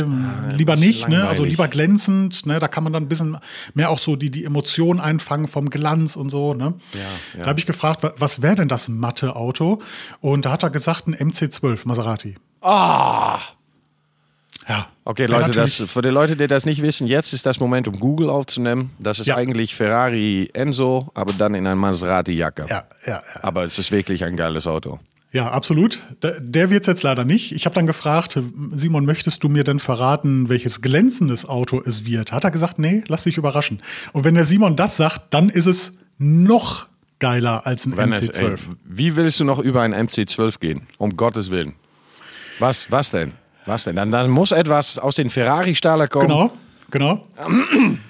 [0.57, 1.09] lieber das ist nicht.
[1.09, 1.27] Ne?
[1.29, 2.47] Also lieber glänzend.
[2.47, 2.59] Ne?
[2.59, 3.38] Da kann man dann ein bisschen
[3.75, 6.55] mehr auch so die, die Emotionen einfangen vom Glanz und so.
[6.55, 6.75] Ne?
[6.93, 7.01] Ja,
[7.38, 7.45] ja.
[7.45, 9.81] Da habe ich gefragt, wa- was wäre denn das matte Auto?
[10.21, 12.35] Und da hat er gesagt, ein MC12 Maserati.
[12.61, 13.38] Ah!
[14.68, 14.88] Ja.
[15.05, 17.87] Okay, Leute, das, natürlich- für die Leute, die das nicht wissen, jetzt ist das Moment,
[17.88, 18.90] um Google aufzunehmen.
[18.98, 19.37] Das ist Ja.
[19.37, 22.66] eigentlich Ferrari Enzo, aber dann in einer Maserati-Jacke.
[22.70, 23.22] Ja, ja, ja.
[23.42, 24.98] Aber es ist wirklich ein geiles Auto.
[25.33, 25.98] Ja, absolut.
[26.22, 27.50] Der, der wird es jetzt leider nicht.
[27.53, 28.38] Ich habe dann gefragt,
[28.72, 32.31] Simon, möchtest du mir denn verraten, welches glänzendes Auto es wird?
[32.33, 33.83] Hat er gesagt, nee, lass dich überraschen.
[34.12, 36.87] Und wenn der Simon das sagt, dann ist es noch
[37.18, 38.42] geiler als ein Wenn es, MC12.
[38.48, 40.87] ey, wie willst du noch über ein MC12 gehen?
[40.98, 41.74] Um Gottes Willen.
[42.61, 43.33] Was, was denn?
[43.66, 43.96] Was denn?
[43.96, 46.29] Dann, dann muss etwas aus den Ferrari-Stahler kommen.
[46.29, 46.53] genau,
[46.90, 47.27] genau.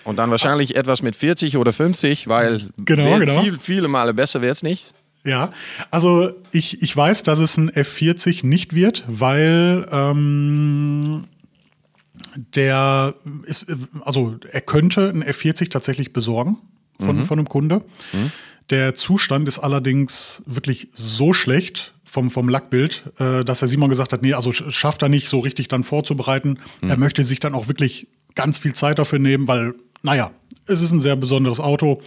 [0.05, 3.41] Und dann wahrscheinlich etwas mit 40 oder 50, weil Genau, der genau.
[3.43, 4.93] Viel, viele Male besser wird es nicht.
[5.27, 5.53] Ja,
[5.91, 11.25] also ich, ich weiß, dass es ein F40 nicht wird, weil ähm,
[12.55, 13.15] der
[13.45, 13.67] ist,
[14.05, 16.59] also er könnte ein F40 tatsächlich besorgen
[17.01, 17.83] von, von einem Kunde.
[18.71, 24.13] Der Zustand ist allerdings wirklich so schlecht vom, vom Lackbild, äh, dass der Simon gesagt
[24.13, 26.61] hat, nee, also sch- schafft er nicht so richtig dann vorzubereiten.
[26.87, 30.31] Er möchte sich dann auch wirklich ganz viel Zeit dafür nehmen, weil, naja,
[30.67, 32.01] es ist ein sehr besonderes Auto.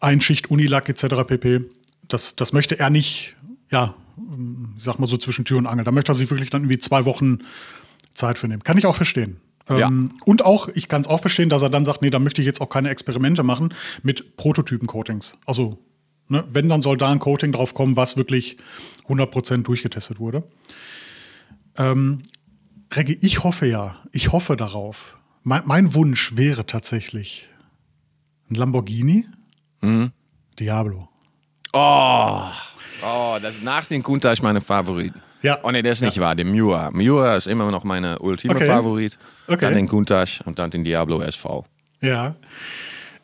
[0.00, 1.24] Einschicht, Unilack etc.
[1.26, 1.60] pp.
[2.08, 3.36] Das, das möchte er nicht,
[3.70, 3.94] ja,
[4.76, 5.84] ich sag mal so zwischen Tür und Angel.
[5.84, 7.38] Da möchte er sich wirklich dann irgendwie zwei Wochen
[8.14, 8.64] Zeit für nehmen.
[8.64, 9.36] Kann ich auch verstehen.
[9.68, 9.86] Ja.
[9.86, 12.40] Ähm, und auch, ich kann es auch verstehen, dass er dann sagt, nee, da möchte
[12.42, 13.72] ich jetzt auch keine Experimente machen
[14.02, 15.36] mit Prototypen-Coatings.
[15.46, 15.78] Also,
[16.28, 18.56] ne, wenn, dann soll da ein Coating drauf kommen, was wirklich
[19.08, 20.44] 100% durchgetestet wurde.
[21.76, 22.22] Ähm,
[22.92, 25.18] Reggie, ich hoffe ja, ich hoffe darauf.
[25.42, 27.48] Mein, mein Wunsch wäre tatsächlich
[28.50, 29.26] ein Lamborghini
[30.58, 31.08] Diablo.
[31.72, 32.40] Oh,
[33.02, 35.12] oh, das ist nach den Countach meine Favorit.
[35.42, 35.58] Ja.
[35.62, 36.34] Oh nee, das ist nicht wahr.
[36.34, 36.90] Der Miura.
[36.90, 38.66] Miura ist immer noch meine ultime Okay.
[38.66, 39.18] Favorit.
[39.46, 39.60] Okay.
[39.60, 41.64] Dann den Countach und dann den Diablo SV.
[42.00, 42.34] Ja.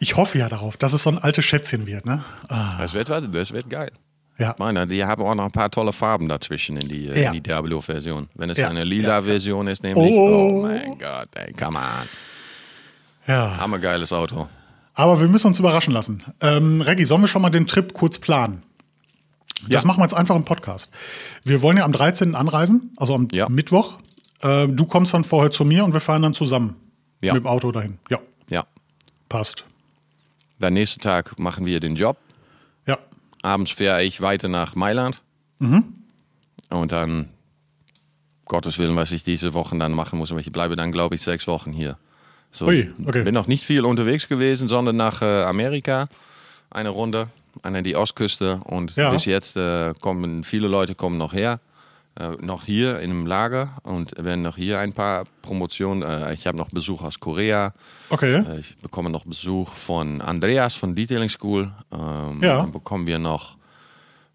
[0.05, 2.23] Ich hoffe ja darauf, dass es so ein altes Schätzchen wird, ne?
[2.49, 3.91] Ah, Das wird, das wird geil.
[4.37, 4.55] ja.
[4.59, 7.29] Meine, die haben auch noch ein paar tolle Farben dazwischen in die, äh, Ja.
[7.29, 8.29] in die Diablo-Version.
[8.35, 8.69] Wenn es Ja.
[8.69, 10.59] eine lila Version ist, nämlich, Oh.
[10.59, 12.07] oh, mein Gott, ey, come on.
[13.27, 13.57] ja.
[13.57, 14.47] Hammergeiles Auto.
[14.93, 16.23] Aber wir müssen uns überraschen lassen.
[16.43, 18.63] Ähm, Reggie, sollen wir schon mal den Trip kurz planen?
[19.71, 19.87] Das Ja.
[19.87, 20.91] machen wir jetzt einfach im Podcast.
[21.45, 22.35] Wir wollen ja am 13.
[22.35, 23.49] anreisen, also am Ja.
[23.49, 23.99] Mittwoch.
[24.43, 26.77] Äh, du kommst dann vorher zu mir und wir fahren dann zusammen
[27.23, 27.33] Ja.
[27.33, 27.97] mit dem Auto dahin.
[28.11, 28.19] Ja,
[28.51, 28.67] Ja.
[29.31, 29.65] passt.
[30.65, 32.17] Dann nächsten Tag machen wir den Job.
[32.87, 32.99] Ja,
[33.43, 35.21] Abends fahre ich weiter nach Mailand.
[35.59, 35.85] Mhm.
[36.71, 37.29] Und dann,
[38.47, 40.31] Gottes Willen, was ich diese Wochen dann machen muss.
[40.31, 41.99] Aber ich bleibe dann, glaube ich, sechs Wochen hier.
[42.51, 43.19] So, Ui, okay.
[43.19, 46.09] Ich bin noch nicht viel unterwegs gewesen, sondern nach äh, Amerika.
[46.71, 47.29] Eine Runde
[47.63, 48.61] an die Ostküste.
[48.65, 49.11] Und Ja.
[49.11, 51.61] bis jetzt äh, kommen viele Leute kommen noch her.
[52.19, 56.03] Äh, noch hier in einem Lager und werden noch hier ein paar Promotionen.
[56.03, 57.73] Äh, ich habe noch Besuch aus Korea.
[58.11, 58.37] okay.
[58.37, 61.73] Äh, Ich bekomme noch Besuch von Andreas von Detailing School.
[61.93, 62.59] Ähm, Ja.
[62.59, 63.57] Dann bekommen wir noch,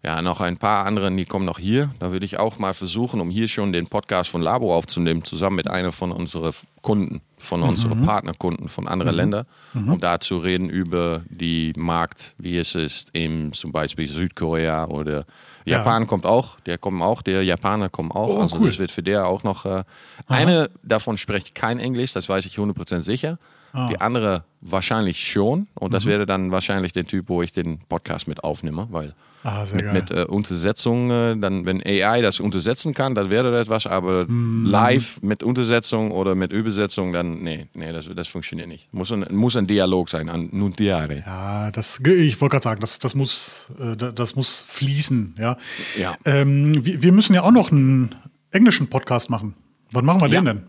[0.02, 1.90] ja, noch ein paar anderen, die kommen noch hier.
[1.98, 5.56] Da würde ich auch mal versuchen, um hier schon den Podcast von Labo aufzunehmen, zusammen
[5.56, 10.70] mit einer von unseren Kunden, von unseren Partnerkunden von anderen Ländern, um da zu reden
[10.70, 15.26] über die Markt, wie es ist in zum Beispiel Südkorea oder
[15.66, 15.78] Ja.
[15.78, 18.38] Japan kommt auch, der kommt auch, der Japaner kommt auch.
[18.38, 18.68] Oh, also cool.
[18.68, 19.66] das wird für der auch noch.
[19.66, 19.84] Äh,
[20.26, 23.38] eine davon spricht kein Englisch, das weiß ich 100% sicher.
[23.72, 23.86] Ah.
[23.88, 25.68] Die andere wahrscheinlich schon.
[25.74, 25.92] Und Mhm.
[25.94, 28.88] das wäre dann wahrscheinlich der Typ, wo ich den Podcast mit aufnehme.
[28.90, 33.30] Weil Ah, sehr mit, mit äh, Untersetzung, äh, dann, wenn AI das untersetzen kann, dann
[33.30, 33.86] wäre das was.
[33.86, 34.66] Aber Mhm.
[34.66, 38.92] live mit Untersetzung oder mit Übersetzung, dann nee, nee das, das funktioniert nicht.
[38.92, 41.22] Muss ein, muss ein Dialog sein, an Nuntiare.
[41.24, 45.36] Ja, das, ich wollte gerade sagen, das, das, muss, äh, da- das muss fließen.
[45.38, 45.56] Ja.
[45.98, 46.16] Ja.
[46.26, 48.14] Ähm, wir, wir müssen ja auch noch einen
[48.50, 49.54] englischen Podcast machen.
[49.92, 50.52] Wann machen wir den Ja.
[50.52, 50.62] denn?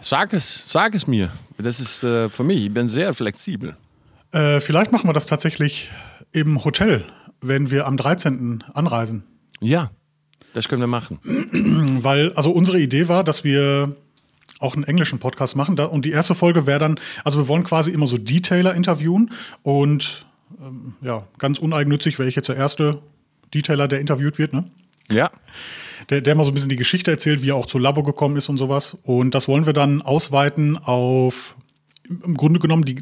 [0.00, 1.30] Sag es, sag es mir.
[1.58, 3.76] Das ist äh, für mich, ich bin sehr flexibel.
[4.32, 5.90] Äh, vielleicht machen wir das tatsächlich
[6.32, 7.04] im Hotel,
[7.40, 8.64] wenn wir am 13.
[8.72, 9.24] anreisen.
[9.60, 9.90] Ja,
[10.54, 11.18] das können wir machen.
[12.02, 13.94] Weil, also unsere Idee war, dass wir
[14.58, 15.78] auch einen englischen Podcast machen.
[15.78, 19.32] Und die erste Folge wäre dann, also wir wollen quasi immer so Detailer interviewen
[19.62, 20.26] und
[20.60, 23.00] ähm, ja, ganz uneigennützig wäre ich jetzt der erste
[23.54, 24.64] Detailer, der interviewt wird, ne?
[25.10, 25.30] Ja,
[26.08, 28.36] Der, der mal so ein bisschen die Geschichte erzählt, wie er auch zu Labo gekommen
[28.36, 28.96] ist und sowas.
[29.02, 31.56] Und das wollen wir dann ausweiten auf
[32.08, 32.96] im Grunde genommen die,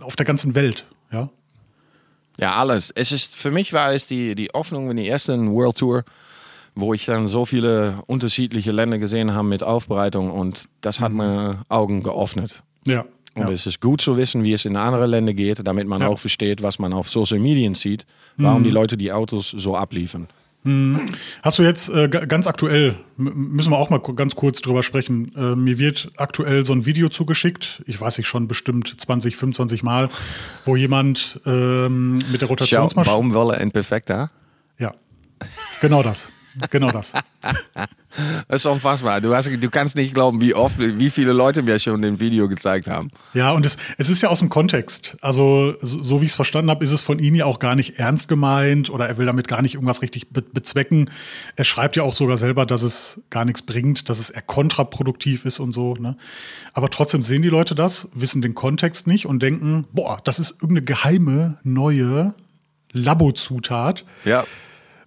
[0.00, 0.86] auf der ganzen Welt.
[1.12, 1.28] Ja,
[2.38, 2.90] Ja, alles.
[2.90, 6.04] Es ist, für mich war es die, die Hoffnung in die ersten World Tour,
[6.74, 11.62] wo ich dann so viele unterschiedliche Länder gesehen habe mit Aufbereitung und das hat meine
[11.68, 12.62] Augen geöffnet.
[12.86, 13.04] ja.
[13.34, 13.50] Und ja.
[13.50, 16.08] es ist gut zu wissen, wie es in andere Länder geht, damit man Ja.
[16.08, 18.06] auch versteht, was man auf Social Media sieht,
[18.38, 20.28] warum die Leute die Autos so abliefern.
[21.42, 25.32] Hast du jetzt äh, ga- ganz aktuell, müssen wir auch mal ganz kurz drüber sprechen.
[25.36, 29.82] Äh, mir wird aktuell so ein Video zugeschickt, ich weiß nicht schon bestimmt 20, 25
[29.82, 30.08] Mal,
[30.64, 33.14] wo jemand ähm, mit der Rotationsmaschine.
[33.16, 34.30] Baumwolle en Perfekta.
[34.78, 34.94] Ja,
[35.80, 36.30] genau das.
[36.70, 37.12] Genau das.
[38.48, 39.20] Das ist unfassbar.
[39.20, 42.48] Du, hast, du kannst nicht glauben, wie oft, wie viele Leute mir schon ein Video
[42.48, 43.08] gezeigt haben.
[43.34, 45.18] Ja, und es, es ist ja aus dem Kontext.
[45.20, 47.74] Also, so, so wie ich es verstanden habe, ist es von ihm ja auch gar
[47.74, 51.10] nicht ernst gemeint oder er will damit gar nicht irgendwas richtig be bezwecken.
[51.56, 55.44] Er schreibt ja auch sogar selber, dass es gar nichts bringt, dass es eher kontraproduktiv
[55.44, 55.94] ist und so.
[55.94, 56.16] Ne?
[56.72, 60.62] Aber trotzdem sehen die Leute das, wissen den Kontext nicht und denken, boah, das ist
[60.62, 62.34] irgendeine geheime, neue
[62.92, 64.04] Labozutat.
[64.24, 64.44] Ja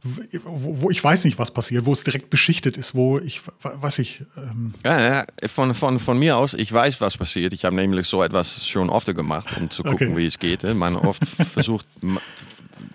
[0.01, 3.99] wo, wo, ich weiß nicht, was passiert, wo es direkt beschichtet ist, wo ich, weiß
[3.99, 4.23] ich.
[4.37, 7.53] Ähm ja, ja, von, von, von mir aus, ich weiß, was passiert.
[7.53, 10.17] Ich habe nämlich so etwas schon oft gemacht, um zu gucken, okay.
[10.17, 10.63] wie es geht.
[10.63, 11.85] Man oft versucht,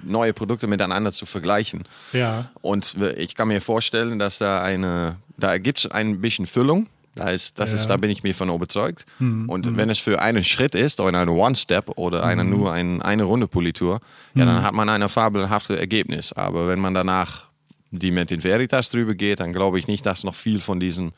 [0.03, 1.85] neue Produkte miteinander zu vergleichen.
[2.13, 2.51] Ja.
[2.63, 7.29] Und ich kann mir vorstellen, dass da eine, da gibt es ein bisschen Füllung da,
[7.29, 7.77] ist, das ja.
[7.77, 9.07] ist, da bin ich mir von überzeugt.
[9.19, 9.49] Mhm.
[9.49, 9.77] Und mhm.
[9.77, 12.51] wenn es für einen Schritt ist, oder eine One-Step oder eine, mhm.
[12.51, 14.01] nur ein, eine Runde Politur,
[14.35, 14.63] ja, dann mhm.
[14.63, 16.33] hat man ein fabelhaftes Ergebnis.
[16.33, 17.45] Aber wenn man danach
[17.91, 21.13] die mit den Veritas drüber geht, dann glaube ich nicht, dass noch viel von diesem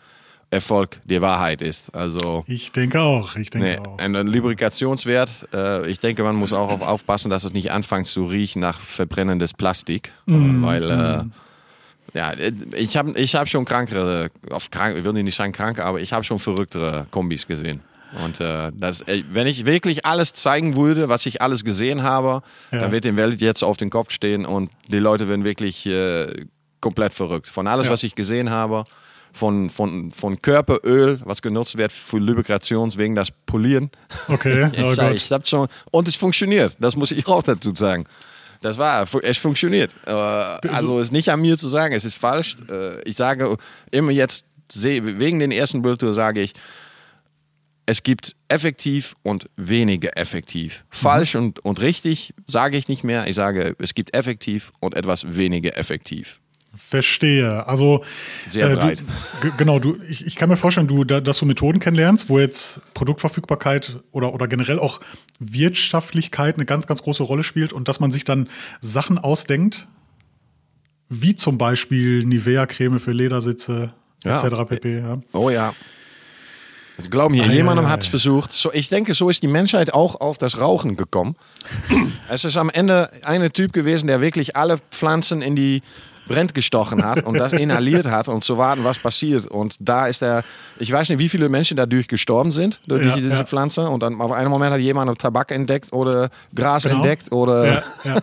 [0.51, 1.95] Erfolg die Wahrheit ist.
[1.95, 3.35] Also, ich denke auch.
[3.35, 3.99] Ich denke nee, auch.
[3.99, 8.61] Ein Lubrikationswert, äh, ich denke, man muss auch aufpassen, dass es nicht anfängt zu riechen
[8.61, 10.13] nach verbrennendes Plastik.
[10.27, 10.63] Mhm.
[10.63, 11.33] Weil äh, mhm
[12.17, 12.33] ja,
[12.73, 16.13] ich habe ich hab schon krankere, auf krank, ich will nicht sagen krank, aber ich
[16.15, 17.83] habe schon verrücktere Kombis gesehen.
[18.25, 22.43] Und äh, das, äh, wenn ich wirklich alles zeigen würde, was ich alles gesehen habe,
[22.73, 22.81] ja.
[22.81, 26.47] dann wird die Welt jetzt auf den Kopf stehen und die Leute werden wirklich äh,
[26.81, 27.49] komplett verrückt.
[27.49, 27.93] Von alles, ja.
[27.93, 28.85] was ich gesehen habe,
[29.35, 33.91] von, von, von Körperöl, was genutzt wird für Lubrikation wegen das Polieren.
[34.29, 38.07] Okay, oh ich, ich hab schon, und es funktioniert, das muss ich auch dazu sagen.
[38.61, 39.95] Das war, es funktioniert.
[40.07, 42.57] Äh, also ist nicht an mir zu sagen, es ist falsch.
[42.71, 43.57] Äh, ich sage
[43.91, 46.53] immer jetzt, wegen den ersten Bildtour sage ich,
[47.87, 50.85] es gibt effektiv und weniger effektiv.
[50.91, 51.41] Falsch mhm.
[51.41, 53.29] und, und richtig sage ich nicht mehr.
[53.29, 56.41] Ich sage, es gibt effektiv und etwas weniger effektiv.
[56.77, 57.67] Verstehe.
[57.67, 58.05] Also
[58.47, 59.05] sehr äh, breit.
[59.41, 62.39] Du, genau, du, ich, ich kann mir vorstellen, du, da, dass du Methoden kennenlernst, wo
[62.39, 65.01] jetzt Produktverfügbarkeit oder, oder generell auch
[65.39, 68.49] Wirtschaftlichkeit eine ganz, ganz große Rolle spielt und dass man sich dann
[68.81, 69.89] Sachen ausdenkt,
[71.09, 73.93] wie zum Beispiel Nivea-Creme für Ledersitze,
[74.25, 74.35] ja.
[74.35, 74.69] etc.
[74.69, 74.99] pp.
[74.99, 75.19] Ja.
[75.33, 75.75] Oh ja.
[77.11, 78.53] Glaub mir, jemandem hat es versucht.
[78.53, 81.37] So, ich denke, so ist die Menschheit auch auf das Rauchen gekommen.
[82.29, 85.83] es ist am Ende ein Typ gewesen, der wirklich alle Pflanzen in die
[86.27, 89.47] Brand gestochen hat und das inhaliert hat, um zu warten, was passiert.
[89.47, 90.43] Und da ist er,
[90.79, 93.45] ich weiß nicht, wie viele Menschen dadurch gestorben sind, durch ja, diese ja.
[93.45, 93.89] Pflanze.
[93.89, 96.97] Und dann auf einen Moment hat jemand Tabak entdeckt oder Gras genau.
[96.97, 97.33] entdeckt.
[97.33, 97.83] Oder ja,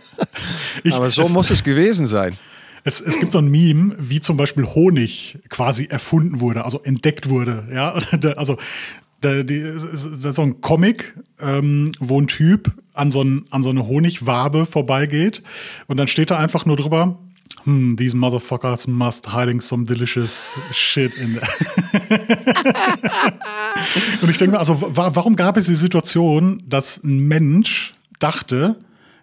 [0.84, 2.36] ich, Aber so es, muss es gewesen sein.
[2.84, 7.30] Es, es gibt so ein Meme, wie zum Beispiel Honig quasi erfunden wurde, also entdeckt
[7.30, 7.66] wurde.
[7.72, 7.94] Ja,
[8.36, 8.58] also
[9.22, 13.70] da, die, ist so ein Comic, ähm, wo ein Typ an so, ein, an so
[13.70, 15.42] eine Honigwabe vorbeigeht
[15.86, 17.18] und dann steht da einfach nur drüber,
[17.64, 21.46] hmm, these motherfuckers must hiding some delicious shit in there.
[24.22, 28.76] und ich denke mir, also wa warum gab es die Situation, dass ein Mensch dachte,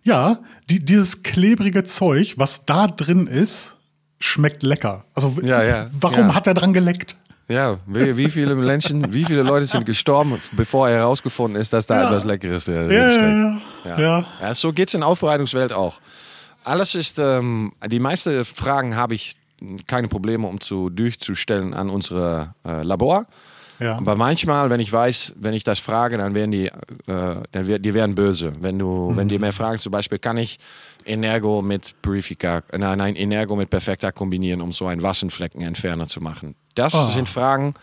[0.03, 0.39] ja,
[0.69, 3.75] die, dieses klebrige Zeug, was da drin ist,
[4.19, 5.05] schmeckt lecker.
[5.13, 6.35] Also ja, ja, warum ja.
[6.35, 7.15] hat er dran geleckt?
[7.47, 11.85] Ja, wie, wie, viele Menschen, wie viele Leute sind gestorben, bevor er herausgefunden ist, dass
[11.85, 13.99] da etwas Leckeres drin steckt.
[13.99, 14.53] Ja, ja.
[14.53, 15.99] so geht es in der Aufbereitungswelt auch.
[16.63, 19.35] Alles ist, ähm, die meisten Fragen habe ich
[19.87, 23.25] keine Probleme, um zu durchzustellen an unsere äh, Labor.
[23.79, 23.97] Ja.
[23.97, 26.71] Aber manchmal, wenn ich weiß, wenn ich das frage, dann werden die, äh,
[27.05, 28.53] dann werden, die werden böse.
[28.59, 29.17] Wenn du, mhm.
[29.17, 30.59] wenn die mir fragen, zum Beispiel, kann ich
[31.03, 36.53] Energo mit Purifica, nein, nein, Energo mit Perfekta kombinieren, um so einen Wassenfleckenentferner zu machen.
[36.75, 37.09] Das oh.
[37.09, 37.73] sind Fragen,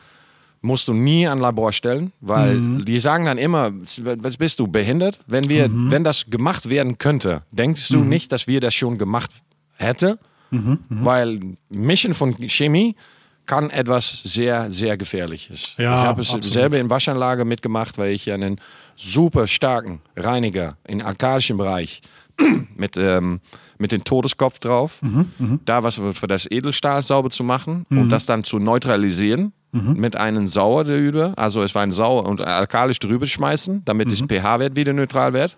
[0.60, 2.84] musst du nie an Labor stellen, weil mhm.
[2.84, 5.18] die sagen dann immer, was bist du behindert?
[5.26, 5.90] Wenn wir, mhm.
[5.90, 8.08] wenn das gemacht werden könnte, denkst du mhm.
[8.08, 9.30] nicht, dass wir das schon gemacht
[9.74, 10.18] hätten?
[10.50, 10.78] Mhm.
[10.88, 11.04] Mhm.
[11.04, 12.96] Weil Mischen von Chemie
[13.46, 15.74] kann etwas sehr, sehr gefährliches.
[15.78, 16.52] Ja, ich habe es absolut.
[16.52, 18.60] selber in Waschanlage mitgemacht, weil ich einen
[18.94, 22.02] super starken Reiniger im alkalischen Bereich
[22.76, 23.40] mit, ähm,
[23.78, 28.26] mit dem Todeskopf drauf, mhm, da was für das Edelstahl sauber zu machen und das
[28.26, 29.94] dann zu neutralisieren mhm.
[29.94, 34.10] mit einem Sauer drüber, also es war ein Sauer und alkalisch drüber schmeißen, damit mhm.
[34.10, 35.56] das pH-Wert wieder neutral wird.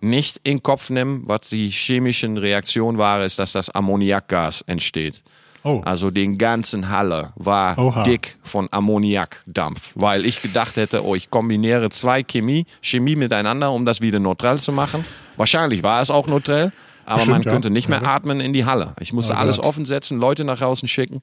[0.00, 5.24] Nicht in den Kopf nehmen, was die chemischen Reaktion war, ist, dass das Ammoniakgas entsteht.
[5.64, 5.82] Oh.
[5.84, 8.02] Also den ganzen Halle war Oha.
[8.04, 13.84] dick von Ammoniakdampf, weil ich gedacht hätte, oh, ich kombiniere zwei Chemie, Chemie miteinander, um
[13.84, 15.04] das wieder neutral zu machen.
[15.36, 16.72] Wahrscheinlich war es auch neutral,
[17.04, 17.72] aber Stimmt, man könnte ja.
[17.72, 18.94] nicht mehr atmen in die Halle.
[19.00, 19.66] Ich musste oh, alles Gott.
[19.66, 21.22] offen setzen, Leute nach draußen schicken.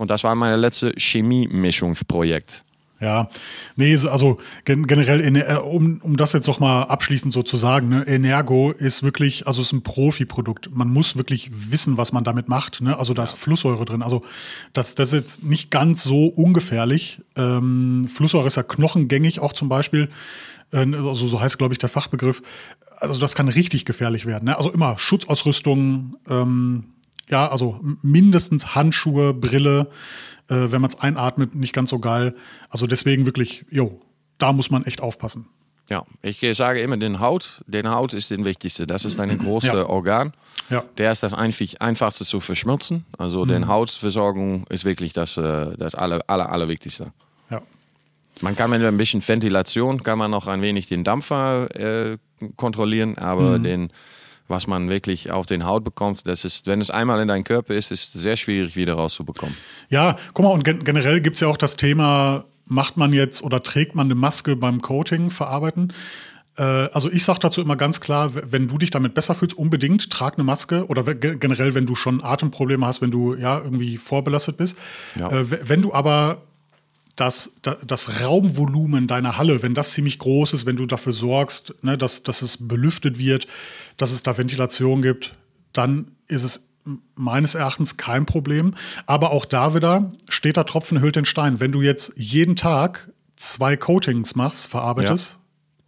[0.00, 2.64] Und das war mein letztes Chemie-Mischungsprojekt.
[3.00, 3.28] Ja,
[3.76, 7.90] nee, also gen generell, äh, um, um das jetzt noch mal abschließend so zu sagen,
[7.90, 10.70] ne, Energo ist wirklich, also ist ein Profi-Produkt.
[10.74, 12.80] Man muss wirklich wissen, was man damit macht.
[12.80, 12.98] Ne?
[12.98, 14.00] Also da ist Flusssäure drin.
[14.00, 14.22] Also
[14.72, 17.20] das, das ist jetzt nicht ganz so ungefährlich.
[17.36, 20.08] Ähm, Flusssäure ist ja knochengängig auch zum Beispiel.
[20.72, 22.42] Äh, also so heißt, glaube ich, der Fachbegriff.
[22.96, 24.46] Also das kann richtig gefährlich werden.
[24.46, 24.56] Ne?
[24.56, 26.84] Also immer Schutzausrüstung, ähm,
[27.30, 29.88] ja, also mindestens Handschuhe, Brille
[30.50, 32.34] äh, wenn man es einatmet, nicht ganz so geil.
[32.68, 34.00] Also deswegen wirklich, jo,
[34.38, 35.46] da muss man echt aufpassen.
[35.88, 38.86] Ja, ich sage immer, den Haut, den Haut ist den wichtigste.
[38.86, 39.86] Das ist dein größte ja.
[39.86, 40.32] Organ.
[40.68, 40.84] Ja.
[40.98, 43.06] Der ist das einfachste zu verschmutzen.
[43.18, 43.48] Also mhm.
[43.48, 47.12] den Hautversorgung ist wirklich das, äh, das aller, aller, allerwichtigste.
[47.50, 47.62] Ja.
[48.40, 52.18] Man kann mit ein bisschen Ventilation, kann man noch ein wenig den Dampfer äh,
[52.56, 53.62] kontrollieren, aber mhm.
[53.64, 53.92] den
[54.50, 57.74] was man wirklich auf den Haut bekommt, das ist, wenn es einmal in deinem Körper
[57.74, 59.56] ist, ist es sehr schwierig wieder rauszubekommen.
[59.88, 63.42] Ja, guck mal, und gen generell gibt es ja auch das Thema, macht man jetzt
[63.42, 65.92] oder trägt man eine Maske beim Coating verarbeiten?
[66.56, 70.10] Äh, also ich sage dazu immer ganz klar, wenn du dich damit besser fühlst, unbedingt
[70.10, 74.56] trag eine Maske oder generell, wenn du schon Atemprobleme hast, wenn du ja irgendwie vorbelastet
[74.56, 74.76] bist.
[75.18, 75.30] Ja.
[75.30, 76.42] Äh, wenn du aber
[77.20, 77.52] dass
[77.86, 82.22] das Raumvolumen deiner Halle, wenn das ziemlich groß ist, wenn du dafür sorgst, ne, dass,
[82.22, 83.46] dass es belüftet wird,
[83.98, 85.34] dass es da Ventilation gibt,
[85.74, 86.70] dann ist es
[87.14, 88.74] meines Erachtens kein Problem.
[89.04, 91.60] Aber auch da wieder steht der Tropfen hüllt den Stein.
[91.60, 95.38] Wenn du jetzt jeden Tag zwei Coatings machst, verarbeitest, ja.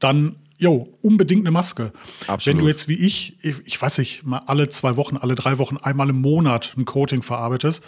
[0.00, 1.94] dann jo, unbedingt eine Maske.
[2.26, 2.46] Absolut.
[2.46, 5.78] Wenn du jetzt wie ich, ich weiß nicht, mal alle zwei Wochen, alle drei Wochen,
[5.78, 7.82] einmal im Monat ein Coating verarbeitest,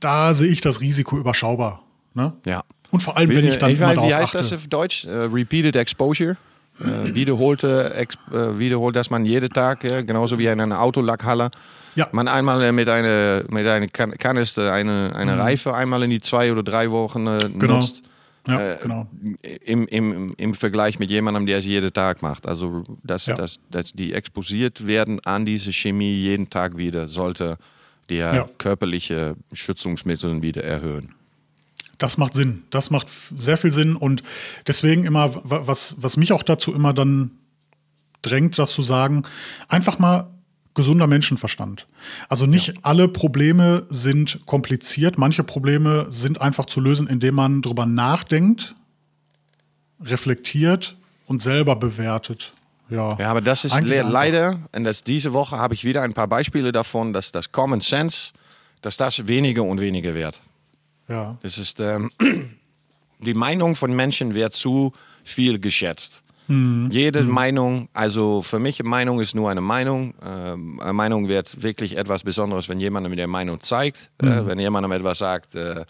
[0.00, 1.81] da sehe ich das Risiko überschaubar.
[2.14, 2.32] Ne?
[2.44, 2.62] Ja.
[2.90, 4.38] Und vor allem, wenn ich dann ich mal Wie heißt achte.
[4.38, 5.06] das auf Deutsch?
[5.06, 6.36] Uh, repeated Exposure.
[6.80, 11.50] Uh, wiederholte, ex, uh, wiederholt, dass man jeden Tag, genauso wie in einer Autolackhalle,
[11.94, 12.08] ja.
[12.12, 15.40] man einmal mit einer mit eine Kanister eine, eine mhm.
[15.40, 17.74] Reife einmal in die zwei oder drei Wochen genau.
[17.74, 18.02] nutzt.
[18.48, 19.06] Ja, genau.
[19.64, 22.46] Im, im, Im Vergleich mit jemandem, der es jeden Tag macht.
[22.46, 23.36] Also, dass, ja.
[23.36, 27.56] dass, dass die exposiert werden an diese Chemie jeden Tag wieder, sollte
[28.08, 31.14] der körperliche Schützungsmittel wieder erhöhen.
[31.98, 32.64] Das macht Sinn.
[32.70, 33.96] Das macht sehr viel Sinn.
[33.96, 34.22] Und
[34.66, 37.30] deswegen immer, was, was mich auch dazu immer dann
[38.22, 39.24] drängt, das zu sagen,
[39.68, 40.28] einfach mal
[40.74, 41.86] gesunder Menschenverstand.
[42.28, 42.74] Also nicht ja.
[42.82, 45.18] alle Probleme sind kompliziert.
[45.18, 48.74] Manche Probleme sind einfach zu lösen, indem man drüber nachdenkt,
[50.02, 50.96] reflektiert
[51.26, 52.54] und selber bewertet.
[52.88, 56.14] Ja, ja aber das ist le leider, und das, diese Woche habe ich wieder ein
[56.14, 58.32] paar Beispiele davon, dass das Common Sense,
[58.80, 60.40] dass das weniger und weniger wird.
[61.08, 61.38] Ja.
[61.42, 62.10] Das ist, ähm,
[63.18, 64.92] die Meinung von Menschen wird zu
[65.24, 66.22] viel geschätzt.
[66.48, 66.88] Mhm.
[66.90, 67.30] Jede mhm.
[67.30, 70.14] Meinung, also für mich Meinung ist nur eine Meinung.
[70.24, 74.10] Ähm, eine Meinung wird wirklich etwas Besonderes, wenn jemand mir der Meinung zeigt.
[74.20, 74.32] Äh, mhm.
[74.32, 75.84] Äh, wenn jemand etwas sagt, äh,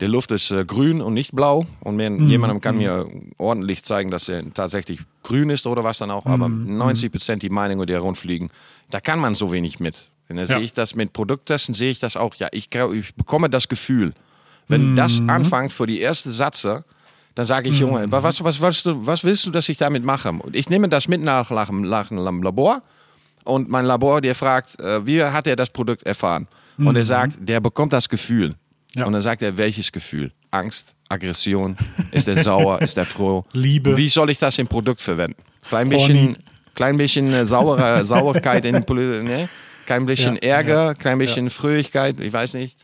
[0.00, 1.66] die Luft ist äh, grün und nicht blau.
[1.80, 2.28] Und wenn mhm.
[2.28, 3.32] jemand kann mir mhm.
[3.38, 6.26] ordentlich zeigen, dass er tatsächlich grün ist oder was dann auch.
[6.26, 7.12] Aber 90 mhm.
[7.12, 8.50] Prozent die Meinungen, die herumfliegen,
[8.90, 9.96] da kann man so wenig mit.
[10.28, 10.54] Und dann ja.
[10.54, 12.34] sehe ich das mit Produkttesten, sehe ich das auch.
[12.36, 14.14] Ja, ich, ich bekomme das Gefühl.
[14.72, 14.96] Wenn mhm.
[14.96, 16.84] das anfängt für die erste Satze,
[17.34, 17.80] dann sage ich, mhm.
[17.80, 20.30] Junge, was, was, was, was, willst du, dass ich damit mache?
[20.30, 22.82] Und ich nehme das mit nach, nach, nach dem Labor
[23.44, 26.48] und mein Labor, der fragt, äh, wie hat er das Produkt erfahren?
[26.76, 26.86] Mhm.
[26.86, 28.54] Und er sagt, der bekommt das Gefühl.
[28.94, 29.06] Ja.
[29.06, 30.32] Und dann sagt er, welches Gefühl?
[30.50, 31.76] Angst, Aggression,
[32.10, 33.44] ist er sauer, ist er froh?
[33.52, 33.96] Liebe.
[33.96, 35.40] Wie soll ich das im Produkt verwenden?
[35.68, 36.36] Klein bisschen,
[36.74, 39.48] klein bisschen äh, Sauer, Sauerkeit in ne?
[39.86, 42.76] Kein bisschen ja, Ärger, ja, kein bisschen Fröhlichkeit, ich weiß nicht.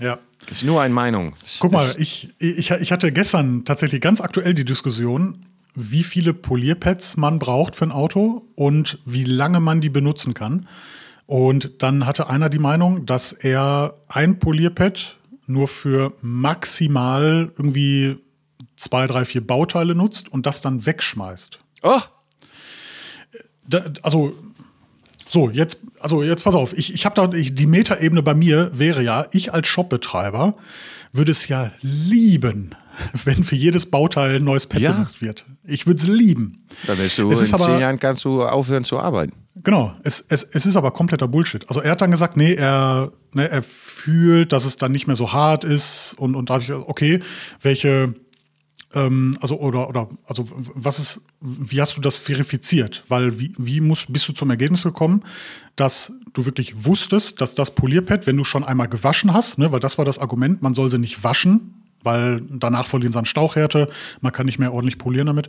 [0.00, 0.18] Ja.
[0.50, 1.34] Ist nur eine Meinung.
[1.60, 5.44] Guck mal, ich, ich, ich hatte gestern tatsächlich ganz aktuell die Diskussion,
[5.74, 10.68] wie viele Polierpads man braucht für ein Auto und wie lange man die benutzen kann.
[11.26, 18.16] Und dann hatte einer die Meinung, dass er ein Polierpad nur für maximal irgendwie
[18.76, 21.58] zwei, drei, vier Bauteile nutzt und das dann wegschmeißt.
[21.82, 22.00] Oh!
[23.66, 24.34] Da, also
[25.28, 28.70] so, jetzt, also jetzt pass auf, ich, ich habe da, ich, die Metaebene bei mir
[28.72, 30.54] wäre ja, ich als Shopbetreiber
[31.12, 32.74] würde es ja lieben,
[33.24, 34.92] wenn für jedes Bauteil ein neues Pad ja.
[34.92, 35.46] benutzt wird.
[35.64, 36.64] Ich würde es lieben.
[36.86, 39.32] Dann wirst du es in aber, zehn Jahren kannst du aufhören zu arbeiten.
[39.62, 41.68] Genau, es, es, es ist aber kompletter Bullshit.
[41.68, 45.16] Also er hat dann gesagt, nee, er, ne, er fühlt, dass es dann nicht mehr
[45.16, 47.20] so hart ist und, und da habe ich okay,
[47.60, 48.14] welche
[48.94, 53.02] ähm, also oder oder also was ist, wie hast du das verifiziert?
[53.08, 55.24] Weil wie, wie musst, bist du zum Ergebnis gekommen,
[55.76, 59.80] dass du wirklich wusstest, dass das Polierpad, wenn du schon einmal gewaschen hast, ne, weil
[59.80, 63.88] das war das Argument, man soll sie nicht waschen, weil danach verlieren sie an Stauchhärte,
[64.20, 65.48] man kann nicht mehr ordentlich polieren damit.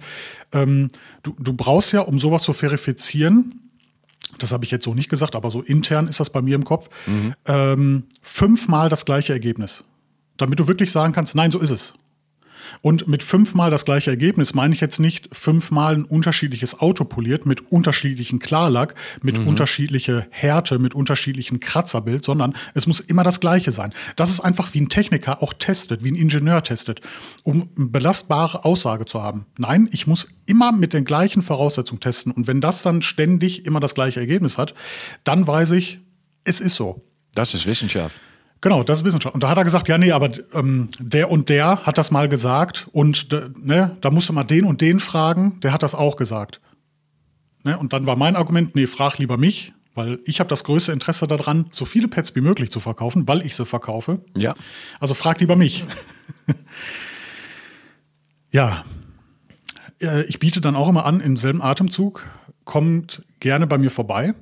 [0.51, 0.89] Ähm,
[1.23, 3.61] du, du brauchst ja, um sowas zu verifizieren,
[4.37, 6.65] das habe ich jetzt so nicht gesagt, aber so intern ist das bei mir im
[6.65, 7.33] Kopf, mhm.
[7.45, 9.83] ähm, fünfmal das gleiche Ergebnis.
[10.37, 11.93] Damit du wirklich sagen kannst, nein, so ist es.
[12.81, 17.45] Und mit fünfmal das gleiche Ergebnis meine ich jetzt nicht fünfmal ein unterschiedliches Auto poliert
[17.45, 19.47] mit unterschiedlichen Klarlack, mit mhm.
[19.47, 23.93] unterschiedlicher Härte, mit unterschiedlichen Kratzerbild, sondern es muss immer das gleiche sein.
[24.15, 27.01] Das ist einfach wie ein Techniker auch testet, wie ein Ingenieur testet,
[27.43, 29.45] um eine belastbare Aussage zu haben.
[29.57, 32.31] Nein, ich muss immer mit den gleichen Voraussetzungen testen.
[32.31, 34.73] Und wenn das dann ständig immer das gleiche Ergebnis hat,
[35.23, 35.99] dann weiß ich,
[36.43, 37.03] es ist so.
[37.35, 38.15] Das ist Wissenschaft.
[38.61, 39.33] Genau, das ist Wissenschaft.
[39.33, 42.27] Und da hat er gesagt, ja, nee, aber ähm, der und der hat das mal
[42.27, 43.29] gesagt und
[43.63, 46.59] ne, da musst du mal den und den fragen, der hat das auch gesagt.
[47.63, 50.91] Ne, und dann war mein Argument, nee, frag lieber mich, weil ich habe das größte
[50.91, 54.19] Interesse daran, so viele Pets wie möglich zu verkaufen, weil ich sie verkaufe.
[54.35, 54.53] Ja.
[54.99, 55.85] Also frag lieber mich.
[58.51, 58.83] ja.
[60.01, 62.25] Äh, ich biete dann auch immer an, im selben Atemzug,
[62.65, 64.33] kommt gerne bei mir vorbei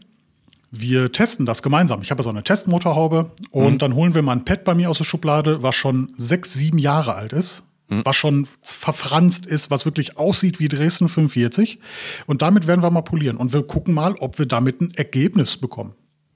[0.81, 2.01] wir testen das gemeinsam.
[2.01, 3.77] Ich habe so eine Testmotorhaube und mhm.
[3.77, 6.77] dann holen wir mal ein Pad bei mir aus der Schublade, was schon sechs, sieben
[6.77, 7.63] Jahre alt ist.
[7.89, 8.01] Mhm.
[8.03, 11.79] Was schon verfranst ist, was wirklich aussieht wie Dresden 45.
[12.25, 13.37] Und damit werden wir mal polieren.
[13.37, 15.95] Und wir gucken mal, ob wir damit ein Ergebnis bekommen.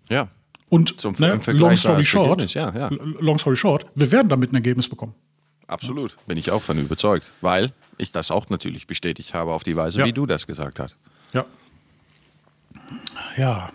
[0.09, 0.29] Ja.
[0.69, 2.89] Und Zum, ne, long story short, ja, ja.
[3.19, 5.13] long story short, wir werden damit ein Ergebnis bekommen.
[5.67, 9.75] Absolut, bin ich auch von überzeugt, weil ich das auch natürlich bestätigt habe auf die
[9.75, 10.05] Weise, ja.
[10.05, 10.95] wie du das gesagt hast.
[11.33, 11.45] Ja.
[13.35, 13.69] Ja,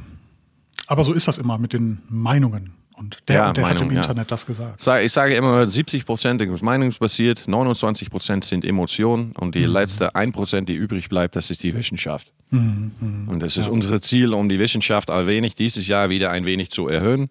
[0.86, 2.72] aber so ist das immer mit den Meinungen.
[2.96, 4.02] Und der, ja, und der Meinung, hat im ja.
[4.02, 4.88] Internet das gesagt.
[5.02, 9.72] Ich sage immer, 70 Prozent ist meinungsbasiert, 29 Prozent sind Emotionen und die mhm.
[9.72, 12.32] letzte 1 Prozent, die übrig bleibt, das ist die Wissenschaft.
[12.50, 12.92] Mhm.
[12.98, 13.28] mhm.
[13.28, 13.72] Und das ist ja.
[13.72, 17.28] unser Ziel, um die Wissenschaft ein wenig dieses Jahr wieder ein wenig zu erhöhen,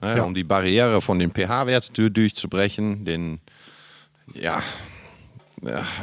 [0.00, 3.40] äh, um die Barriere von dem pH-Wert durchzubrechen, den,
[4.34, 4.62] ja,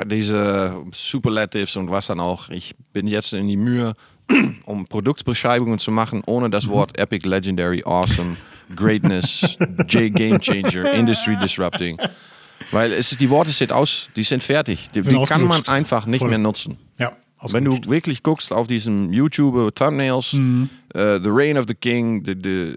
[0.06, 2.50] diese Superlatives und was dann auch.
[2.50, 3.94] Ich bin jetzt in die Mühe,
[4.66, 8.38] um Produktbeschreibungen zu machen, ohne das Wort Epic, Legendary, Awesome,
[8.76, 9.58] Greatness,
[9.88, 11.98] J Game Changer, Industry Disrupting.
[12.72, 14.90] Weil es die Worte sind aus, die sind fertig.
[14.94, 16.30] Die, sind die kann man einfach nicht Voll.
[16.30, 16.78] mehr nutzen.
[17.00, 17.16] Ja.
[17.52, 20.70] Wenn du wirklich guckst auf diesen YouTube Thumbnails, mhm.
[20.96, 22.76] uh, The Reign of the King, die, die,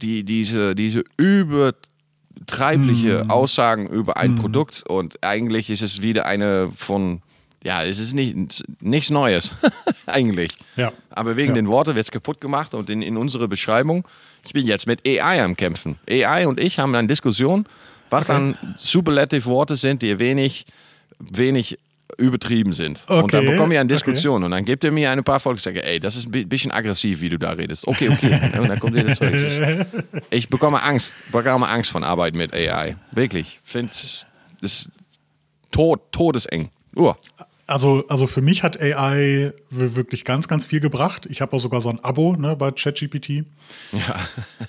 [0.00, 3.30] die, diese, diese übertreibliche mhm.
[3.30, 4.36] Aussagen über ein mhm.
[4.36, 7.20] Produkt und eigentlich ist es wieder eine von
[7.64, 9.50] ja, es ist nicht, nichts Neues,
[10.06, 10.52] eigentlich.
[10.76, 10.92] Ja.
[11.10, 11.54] Aber wegen ja.
[11.54, 14.04] den Worten wird es kaputt gemacht und in, in unserer Beschreibung,
[14.44, 15.98] ich bin jetzt mit AI am Kämpfen.
[16.08, 17.66] AI und ich haben eine Diskussion,
[18.10, 18.54] was okay.
[18.58, 20.66] dann superlative Worte sind, die wenig,
[21.18, 21.78] wenig
[22.18, 23.00] übertrieben sind.
[23.06, 23.22] Okay.
[23.22, 24.44] Und dann bekomme ich eine Diskussion okay.
[24.44, 26.72] und dann gibt er mir ein paar Folgen und sage, ey, das ist ein bisschen
[26.72, 27.86] aggressiv, wie du da redest.
[27.86, 28.50] Okay, okay.
[28.58, 29.86] und dann kommt das Zeug.
[30.30, 32.96] Ich bekomme Angst, bekomme Angst von Arbeit mit AI.
[33.14, 33.60] Wirklich.
[33.64, 33.92] Ich finde
[34.62, 34.90] es
[35.70, 36.70] tot, todeseng.
[36.94, 37.14] Uh.
[37.66, 41.26] Also, also für mich hat AI wirklich ganz, ganz viel gebracht.
[41.30, 43.44] Ich habe auch sogar so ein Abo ne, bei ChatGPT.
[43.92, 44.16] Ja.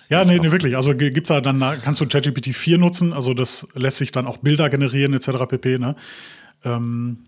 [0.10, 0.76] Ja, nee, nee, wirklich.
[0.76, 3.12] Also gibt's da dann, kannst du ChatGPT 4 nutzen.
[3.12, 5.46] Also das lässt sich dann auch Bilder generieren, etc.
[5.50, 5.80] pp.
[5.80, 5.96] Ne?
[6.64, 7.26] Ähm,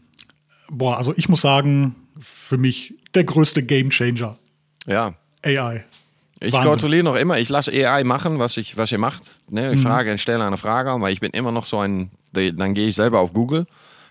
[0.70, 4.38] boah, also ich muss sagen, für mich der größte Gamechanger.
[4.86, 5.16] Ja.
[5.44, 5.84] AI.
[6.42, 6.70] Ich Wahnsinn.
[6.70, 9.24] kontrolliere noch immer, ich lasse AI machen, was, ich, was ihr macht.
[9.50, 9.74] Ne?
[9.74, 9.88] Ich mhm.
[9.88, 13.20] frage, stelle eine Frage, weil ich bin immer noch so ein, dann gehe ich selber
[13.20, 13.66] auf Google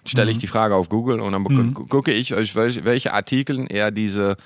[0.06, 0.40] stelle ich mhm.
[0.40, 1.74] die Frage auf Google und dann mhm.
[1.74, 4.36] gucke ich, welche Artikel er diese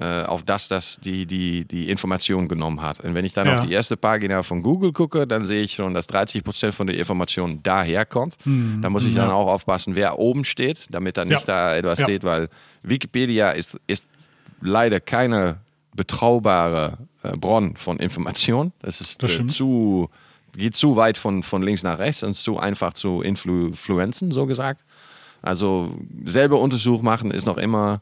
[0.00, 3.00] äh, auf das das die, die, die Information genommen hat.
[3.00, 3.54] Und wenn ich dann ja.
[3.54, 6.88] auf die erste Pagina von Google gucke, dann sehe ich schon, dass 30 Prozent von
[6.88, 8.34] der Information daherkommt.
[8.44, 8.80] Mhm.
[8.82, 11.70] Da muss ich dann auch aufpassen, wer oben steht, damit da nicht ja.
[11.70, 12.48] da etwas steht, weil
[12.82, 14.04] Wikipedia ist, ist
[14.60, 15.58] leider keine
[15.94, 18.72] betraubare äh, Bronn von Information.
[18.80, 20.10] Das ist das äh, zu
[20.56, 24.84] geht zu weit von, von links nach rechts und zu einfach zu influenzen, so gesagt.
[25.44, 28.00] Also selber Untersuch machen ist noch immer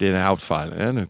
[0.00, 1.06] der Hauptfall.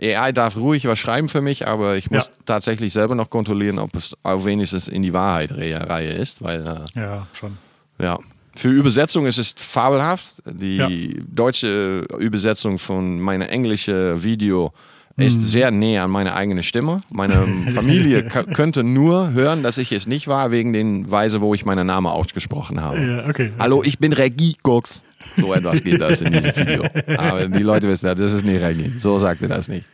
[0.00, 2.32] AI darf ruhig was schreiben für mich, aber ich muss ja.
[2.44, 7.00] tatsächlich selber noch kontrollieren, ob es auch wenigstens in die Wahrheit Reihe ist, weil äh,
[7.00, 7.56] ja schon.
[7.98, 8.18] Ja.
[8.56, 10.34] Für Übersetzung ist es fabelhaft.
[10.46, 10.88] Die ja.
[11.26, 14.72] deutsche Übersetzung von meiner englischen Video
[15.16, 15.44] ist mhm.
[15.44, 16.98] sehr näher an meine eigene Stimme.
[17.10, 18.24] Meine Familie
[18.54, 22.06] könnte nur hören, dass ich es nicht war, wegen den Weise, wo ich meinen Namen
[22.06, 23.00] ausgesprochen habe.
[23.00, 23.52] Ja, okay, okay.
[23.58, 25.04] Hallo, ich bin Regie Cox.
[25.36, 26.84] So etwas geht das in diesem Video.
[27.16, 28.92] Aber die Leute wissen, das ist nicht Regie.
[28.98, 29.84] So sagt er das nicht.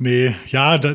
[0.00, 0.94] Nee, ja, da,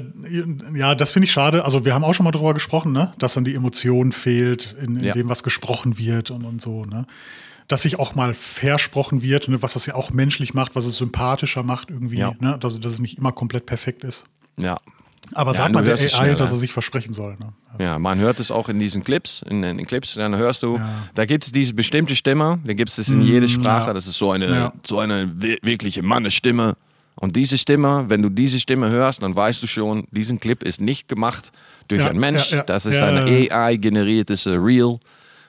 [0.73, 1.65] ja, das finde ich schade.
[1.65, 3.11] Also wir haben auch schon mal darüber gesprochen, ne?
[3.17, 5.13] dass dann die Emotion fehlt in, in ja.
[5.13, 6.85] dem, was gesprochen wird und, und so.
[6.85, 7.05] Ne?
[7.67, 9.61] Dass sich auch mal versprochen wird, ne?
[9.61, 12.17] was das ja auch menschlich macht, was es sympathischer macht irgendwie.
[12.17, 12.33] Ja.
[12.39, 12.57] Ne?
[12.59, 14.25] Dass, dass es nicht immer komplett perfekt ist.
[14.57, 14.79] Ja,
[15.35, 17.35] aber ja, sagt man der AI, dass er sich versprechen soll.
[17.39, 17.53] Ne?
[17.71, 19.43] Also ja, man hört es auch in diesen Clips.
[19.49, 20.89] In, den Clips, dann hörst du, ja.
[21.15, 23.87] da gibt es diese bestimmte Stimme, da gibt es in mm, jeder Sprache.
[23.87, 23.93] Ja.
[23.93, 26.75] Das ist so eine, so eine wirkliche Mannesstimme.
[27.15, 30.81] Und diese Stimme, wenn du diese Stimme hörst, dann weißt du schon, diesen Clip ist
[30.81, 31.51] nicht gemacht
[31.87, 32.55] durch einen Mensch.
[32.65, 34.99] Das ist ein AI-generiertes Reel.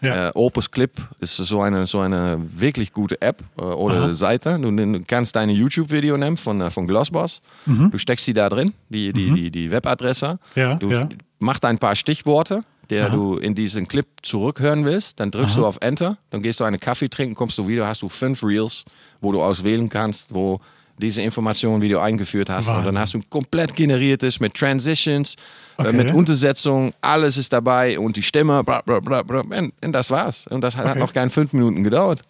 [0.01, 0.29] Ja.
[0.29, 4.15] Äh, Opus Clip ist so eine, so eine wirklich gute App äh, oder Aha.
[4.15, 4.59] Seite.
[4.59, 7.41] Du, du kannst deine YouTube-Video nehmen von, äh, von Glossboss.
[7.67, 10.39] Du steckst sie da drin, die, die, die, die Webadresse.
[10.55, 10.61] Mhm.
[10.61, 11.09] Ja, du ja.
[11.39, 13.17] machst ein paar Stichworte, der Aha.
[13.17, 15.21] du in diesen Clip zurückhören willst.
[15.21, 18.03] Dann drückst du auf Enter, dann gehst du einen Kaffee trinken, kommst du wieder, hast
[18.03, 18.85] du fünf Reels,
[19.21, 20.61] wo du auswählen kannst, wo
[20.99, 22.69] diese Informationen, wie du eingeführt hast.
[22.69, 22.93] Und Wahnsinn.
[22.95, 25.37] dann hast du ein komplett generiertes mit Transitions,
[25.77, 25.89] Okay.
[25.89, 29.41] äh, mit Untersetzung, alles ist dabei und die Stimme, bla, bla, bla, bla.
[29.41, 30.47] Und, und das war's.
[30.49, 30.99] Und das hat Okay.
[31.01, 32.21] noch kein fünf Minuten gedauert.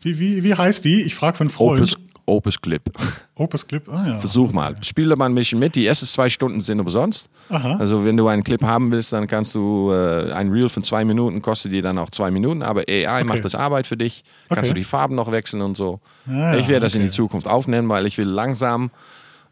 [0.00, 1.02] Wie, wie, wie heißt die?
[1.02, 1.80] Ich frage einen Freund.
[1.80, 1.96] Opus,
[2.26, 2.82] Opus Clip.
[3.36, 3.88] Opus Clip.
[3.88, 4.18] Ah ja.
[4.18, 4.74] Versuch mal.
[4.82, 5.74] Spiele mal ein bisschen mit.
[5.76, 7.28] Die ersten zwei Stunden sind umsonst.
[7.48, 7.76] Aha.
[7.78, 11.04] Also wenn du einen Clip haben willst, dann kannst du äh, ein Reel von zwei
[11.04, 14.24] Minuten, kostet dir dann auch zwei Minuten, aber AI macht das Arbeit für dich.
[14.48, 14.68] Kannst Okay.
[14.68, 16.00] du die Farben noch wechseln und so.
[16.28, 17.10] Ah ich werde das in okay.
[17.10, 18.90] die Zukunft aufnehmen, weil ich will langsam,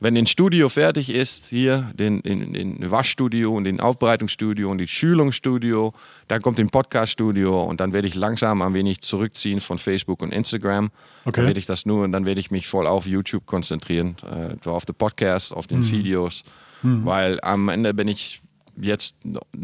[0.00, 4.88] wenn ein Studio fertig ist, hier, den, den, den Waschstudio und den Aufbereitungsstudio und die
[4.88, 5.94] Schulungsstudio,
[6.28, 10.32] dann kommt ein Podcaststudio und dann werde ich langsam ein wenig zurückziehen von Facebook und
[10.32, 10.90] Instagram.
[11.24, 11.32] Okay.
[11.36, 14.68] Dann werde ich das nur und dann werde ich mich voll auf YouTube konzentrieren, äh,
[14.68, 15.90] auf den Podcast, auf den Mhm.
[15.90, 16.44] Videos,
[16.82, 18.42] weil am Ende bin ich
[18.76, 19.16] jetzt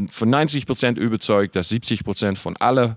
[0.08, 2.96] von 90 Prozent überzeugt, dass 70 Prozent von alle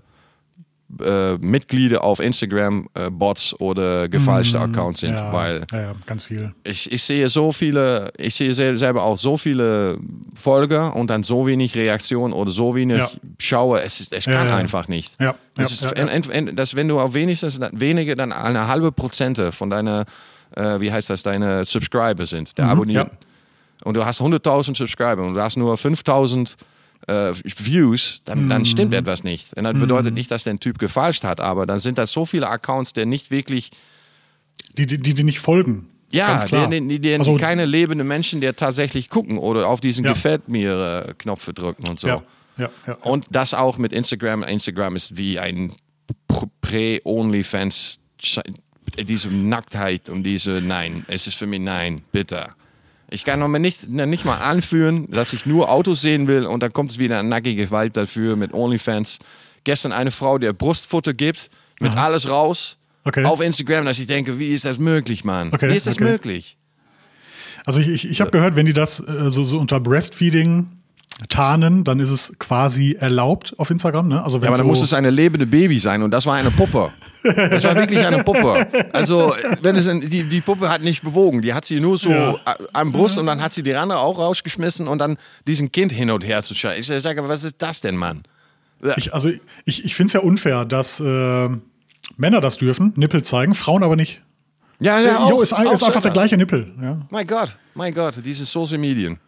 [1.02, 6.54] äh, Mitglieder auf Instagram äh, Bots oder gefälschte Accounts sind, ja, weil ja, ganz viel.
[6.64, 9.98] ich, ich sehe so viele, ich sehe sel- selber auch so viele
[10.34, 13.10] Folger und dann so wenig Reaktion oder so wenig Ja.
[13.38, 13.82] Schaue.
[13.82, 14.56] Es, es kann ja.
[14.56, 15.14] einfach nicht.
[15.20, 15.82] Ja, Das ist,
[16.54, 20.04] dass wenn du auf wenigstens wenige, dann eine halbe Prozente von deiner,
[20.56, 23.12] äh, wie heißt das, deine Subscriber sind, der Abonnenten.
[23.12, 23.84] Mhm, ja.
[23.84, 26.54] Und du hast 100.000 Subscriber und du hast nur 5.000
[27.06, 28.98] äh, Views, dann, dann stimmt Mhm.
[28.98, 29.52] etwas nicht.
[29.56, 32.48] Und das bedeutet nicht, dass der Typ gefalscht hat, aber dann sind das so viele
[32.48, 33.70] Accounts, der nicht wirklich
[34.78, 35.88] Die, die, die, die nicht folgen.
[36.10, 40.12] ja, die, die Also- keine lebenden Menschen, die tatsächlich gucken oder auf diesen Ja.
[40.12, 42.08] Gefällt mir äh, Knopf drücken und so.
[42.08, 42.22] Ja,
[42.58, 42.94] ja, ja.
[43.02, 44.42] Und das auch mit Instagram.
[44.44, 45.72] Instagram ist wie ein
[46.60, 47.98] Prä-Onlyfans,
[48.98, 51.04] diese Nacktheit und diese Nein.
[51.08, 52.50] Es ist für mich Nein, bitte.
[53.10, 56.62] Ich kann noch mal nicht, nicht mal anführen, dass ich nur Autos sehen will und
[56.62, 59.18] dann kommt es wieder ein nackige Vibe dafür mit Onlyfans.
[59.64, 61.50] Gestern eine Frau, die Brustfutter gibt,
[61.80, 62.78] mit alles raus.
[63.04, 63.24] Okay.
[63.24, 65.52] Auf Instagram, dass ich denke, wie ist das möglich, Mann?
[65.52, 66.04] Okay, Wie ist das okay.
[66.04, 66.56] möglich?
[67.66, 70.66] Also ich, ich, ich habe gehört, wenn die das äh, so, so unter Breastfeeding
[71.28, 74.08] tarnen, dann ist es quasi erlaubt auf Instagram.
[74.08, 74.22] Ne?
[74.22, 76.50] Also Ja, aber dann so, muss es eine lebende Baby sein und das war eine
[76.50, 76.92] Puppe.
[77.22, 78.66] Das war wirklich eine Puppe.
[78.92, 82.34] Also, wenn es die, die Puppe hat nicht bewogen, die hat sie nur so Ja.
[82.74, 86.10] am Brust und dann hat sie die andere auch rausgeschmissen und dann diesen Kind hin
[86.10, 86.74] und her zu schauen.
[86.78, 88.22] Ich sage, was ist das denn, Mann?
[88.96, 89.30] ich, also
[89.64, 91.48] ich, ich finde es ja unfair, dass äh,
[92.18, 94.20] Männer das dürfen, Nippel zeigen, Frauen aber nicht.
[94.80, 96.74] Ja, Äh, ja, jo, auch- ist, ein- auch ist so einfach der gleiche Nippel.
[96.82, 99.18] Ja, Mein Gott, mein Gott, diese Social Medien.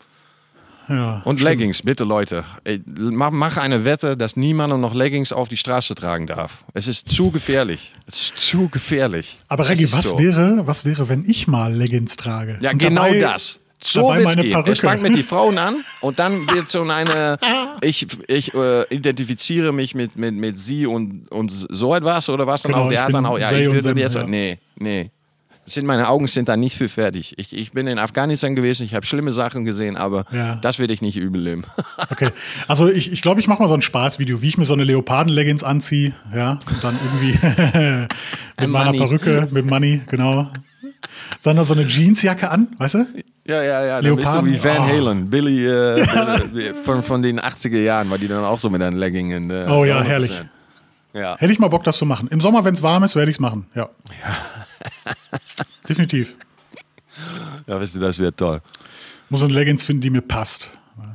[0.89, 1.21] Ja.
[1.25, 2.45] Und Leggings, bitte Leute.
[2.65, 6.65] Ey, Mach, mach eine Wette, dass niemand noch Leggings auf die Straße tragen darf.
[6.75, 7.93] Es ist zu gefährlich.
[8.07, 9.37] Es ist zu gefährlich.
[9.49, 10.19] Aber Reggie, was so.
[10.19, 12.59] wäre, was wäre, wenn ich mal Leggings trage?
[12.61, 13.61] Ja, Und genau dabei- das.
[13.83, 14.65] So wird's meine gehen.
[14.67, 17.37] Es fängt mit die Frauen an und dann wird so eine,
[17.83, 22.63] ich, ich äh, identifiziere mich mit, mit, mit sie und, und so etwas oder was
[22.63, 22.89] dann Genau, auch.
[22.89, 24.25] Der ich hat dann auch, ja, ich will dann jetzt, ja.
[24.27, 25.11] nee, nee.
[25.69, 27.35] Sind, meine Augen sind da nicht für fertig.
[27.39, 30.55] Ich, ich bin in Afghanistan gewesen, ich habe schlimme Sachen gesehen, aber Ja.
[30.57, 31.65] das werde ich nicht übel nehmen.
[32.11, 32.29] Okay,
[32.69, 34.75] also ich glaube, ich, glaub, ich mache mal so ein Spaßvideo, wie ich mir so
[34.75, 38.11] eine Leoparden-Leggings anziehe, ja, und dann irgendwie mit
[38.59, 38.99] Ein meiner Money.
[38.99, 40.51] Perücke, mit Money, genau.
[41.45, 43.07] Noch so eine Jeansjacke an, weißt du?
[43.47, 44.03] Ja, ja, ja.
[44.03, 44.83] Dann bist du Leoparden, wie Van oh.
[44.87, 46.07] Halen, Billy äh,
[46.53, 49.31] Billy- von, von den 80er Jahren, war die dann auch so mit einem Legging.
[49.31, 50.05] In, äh, Oh ja, 100%.
[50.05, 50.45] herrlich.
[51.13, 51.37] Ja.
[51.39, 52.29] Hätte ich mal Bock, das zu machen.
[52.29, 53.89] Im Sommer, wenn es warm ist, werde ich es machen, ja.
[55.89, 56.35] Definitiv.
[57.67, 58.61] ja, weißt du, das wird toll.
[59.29, 60.71] Muss eine Leggings finden, die mir passt.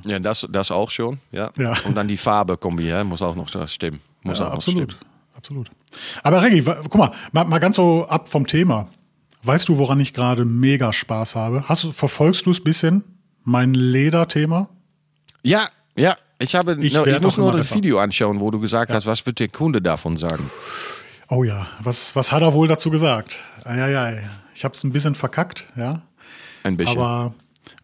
[0.06, 1.20] Ja, das, das auch schon.
[1.32, 1.52] Ja.
[1.58, 1.74] Ja.
[1.86, 4.00] Und dann die Farbe kombinieren, muss auch noch stimmen.
[4.24, 5.06] Muss Ja, auch noch absolut, stimmen.
[5.36, 5.72] absolut.
[6.24, 8.88] Aber Reggie, guck mal, mal, mal ganz so ab vom Thema.
[9.44, 11.64] Weißt du, woran ich gerade mega Spaß habe?
[11.68, 13.04] Hast du, verfolgst du es ein bisschen?
[13.44, 14.70] Mein Lederthema?
[15.42, 16.16] Ja, ja.
[16.38, 17.76] Ich, habe, Ich no, ich muss nur das besser.
[17.76, 20.50] Video anschauen, wo du gesagt hast, was wird der Kunde davon sagen?
[21.30, 23.38] Oh ja, was, was hat er wohl dazu gesagt?
[23.66, 24.24] Eieiei.
[24.56, 26.02] Ich habe es ein bisschen verkackt, ja.
[26.64, 26.98] Ein bisschen.
[27.00, 27.34] Aber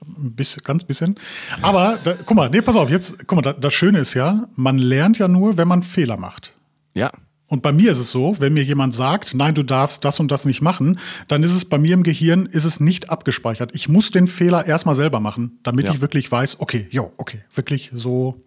[0.06, 1.16] ein bisschen, ganz bisschen.
[1.62, 4.48] Aber da, guck mal, nee, pass auf, jetzt, guck mal, da, das Schöne ist ja,
[4.56, 6.54] man lernt ja nur, wenn man Fehler macht.
[6.94, 7.12] ja.
[7.50, 10.32] Und bei mir ist es so, wenn mir jemand sagt, nein, du darfst das und
[10.32, 13.72] das nicht machen, dann ist es bei mir im Gehirn, ist es nicht abgespeichert.
[13.74, 15.94] Ich muss den Fehler erstmal selber machen, damit Ja.
[15.94, 18.44] ich wirklich weiß, okay, jo, okay, wirklich so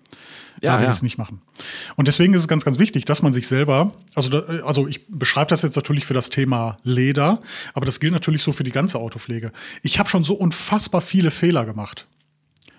[0.61, 0.90] Ja, darf ich ja.
[0.90, 1.40] es nicht machen.
[1.96, 5.07] Und deswegen ist es ganz, ganz wichtig, dass man sich selber, also, da, also ich
[5.09, 7.40] beschreibe das jetzt natürlich für das Thema Leder,
[7.72, 9.53] aber das gilt natürlich so für die ganze Autopflege.
[9.82, 12.07] Ich habe schon so unfassbar viele Fehler gemacht.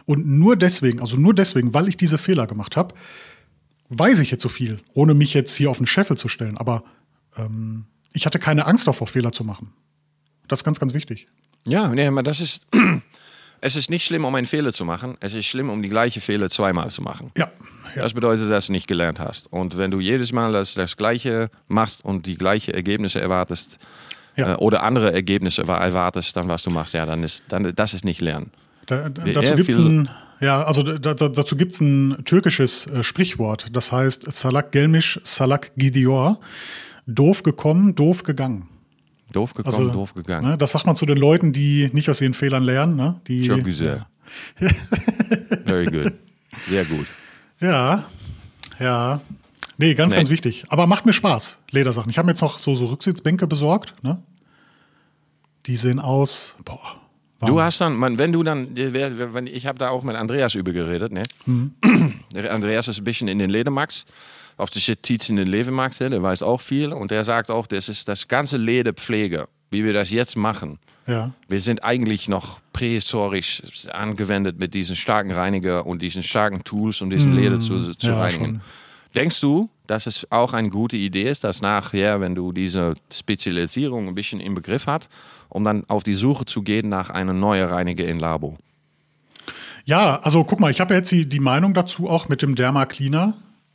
[0.05, 2.93] Und nur deswegen, also nur deswegen, weil ich diese Fehler gemacht habe,
[3.91, 6.57] weiß ich jetzt so viel, ohne mich jetzt hier auf den Scheffel zu stellen.
[6.57, 6.83] Aber
[7.37, 9.73] ähm, ich hatte keine Angst davor, Fehler zu machen.
[10.47, 11.27] Das ist ganz, ganz wichtig.
[11.67, 12.67] Ja, nee, aber das ist.
[13.63, 15.17] Es ist nicht schlimm, um einen Fehler zu machen.
[15.19, 17.31] Es ist schlimm, um die gleiche Fehler zweimal zu machen.
[17.37, 17.51] Ja.
[17.95, 18.01] ja.
[18.01, 19.53] Das bedeutet, dass du nicht gelernt hast.
[19.53, 23.77] Und wenn du jedes Mal das, das Gleiche machst und die gleichen Ergebnisse erwartest
[24.35, 24.53] Ja.
[24.53, 28.03] äh, oder andere Ergebnisse erwartest, dann was du machst, ja, dann ist dann das ist
[28.03, 28.49] nicht Lernen.
[28.87, 30.09] Da, da, dazu gibt es ein,
[30.41, 33.67] ja, also da, da, dazu gibt's ein türkisches äh, Sprichwort.
[33.75, 36.39] Das heißt Salak gelmiş, Salak gidiyor.
[37.07, 38.67] Doof gekommen, doof gegangen.
[39.31, 40.49] Doof gekommen, Also, doof gegangen.
[40.49, 42.95] Ne, das sagt man zu den Leuten, die nicht aus ihren Fehlern lernen.
[42.97, 43.21] Ne?
[43.27, 44.05] Die, Çok güzel.
[45.65, 46.13] Very good.
[46.67, 47.07] Sehr gut.
[47.59, 48.05] Ja,
[48.79, 49.21] ja.
[49.77, 50.17] Nee, ganz, Nee.
[50.17, 50.63] ganz wichtig.
[50.69, 52.09] Aber macht mir Spaß, Ledersachen.
[52.09, 53.95] Ich habe mir jetzt noch so, so Rücksitzbänke besorgt.
[54.03, 54.21] Ne?
[55.65, 56.55] Die sehen aus.
[56.65, 57.00] Boah.
[57.47, 60.71] Du hast dann, man, wenn du dann, wenn, ich habe da auch mit Andreas über
[60.71, 61.23] geredet, ne?
[62.33, 64.05] Der Andreas ist ein bisschen in den Ledermax,
[64.57, 66.11] auf der Shit in den Ledermax, ne?
[66.11, 69.93] der weiß auch viel und der sagt auch, das ist das ganze Lederpflege, wie wir
[69.93, 70.77] das jetzt machen.
[71.07, 71.31] Ja.
[71.47, 77.09] Wir sind eigentlich noch prähistorisch angewendet mit diesen starken Reiniger und diesen starken Tools, um
[77.09, 78.45] diesen Leder zu, zu ja, reinigen.
[78.45, 78.61] schon.
[79.15, 84.07] Denkst du, dass es auch eine gute Idee ist, dass nachher, wenn du diese Spezialisierung
[84.07, 85.09] ein bisschen im Begriff hast,
[85.51, 88.57] um dann auf die Suche zu gehen nach einem neuen Reiniger in Labo?
[89.85, 92.85] Ja, also guck mal, ich habe jetzt die, die Meinung dazu auch mit dem Derma
[92.85, 93.33] Cleaner.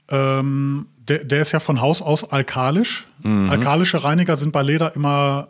[0.09, 3.07] Ähm, der, der ist ja von Haus aus alkalisch.
[3.22, 5.49] Alkalische Reiniger sind bei Leder immer,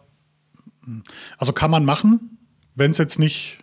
[1.36, 2.38] also kann man machen,
[2.74, 3.58] wenn es jetzt nicht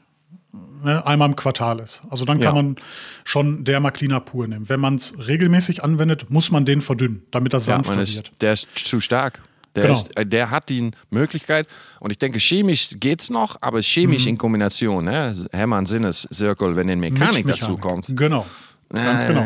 [0.84, 2.04] ne, einmal im Quartal ist.
[2.10, 2.62] Also dann kann Ja.
[2.62, 2.76] man
[3.24, 4.70] schon Derma Cleaner pur nehmen.
[4.70, 8.16] Wenn man es regelmäßig anwendet, muss man den verdünnen, damit das Ja, sanfter man ist,
[8.16, 8.32] wird.
[8.42, 9.42] der ist zu stark.
[9.76, 9.94] Der, Genau.
[9.96, 11.68] ist, äh, der hat die Möglichkeit,
[12.00, 15.36] und ich denke, chemisch geht's noch, aber chemisch in Kombination, ne?
[15.52, 18.06] Hermann Sinnes-Zirkel, wenn die Mechanik Mit dazu kommt.
[18.10, 18.46] Genau.
[18.90, 19.44] Ganz genau.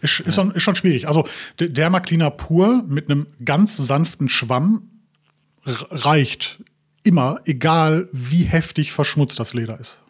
[0.00, 1.06] Ist, ist, schon, ist schon schwierig.
[1.06, 1.26] Also
[1.60, 4.88] D- Derma Cleaner pur mit einem ganz sanften Schwamm
[5.66, 6.62] reicht
[7.02, 10.00] immer, egal wie heftig verschmutzt das Leder ist.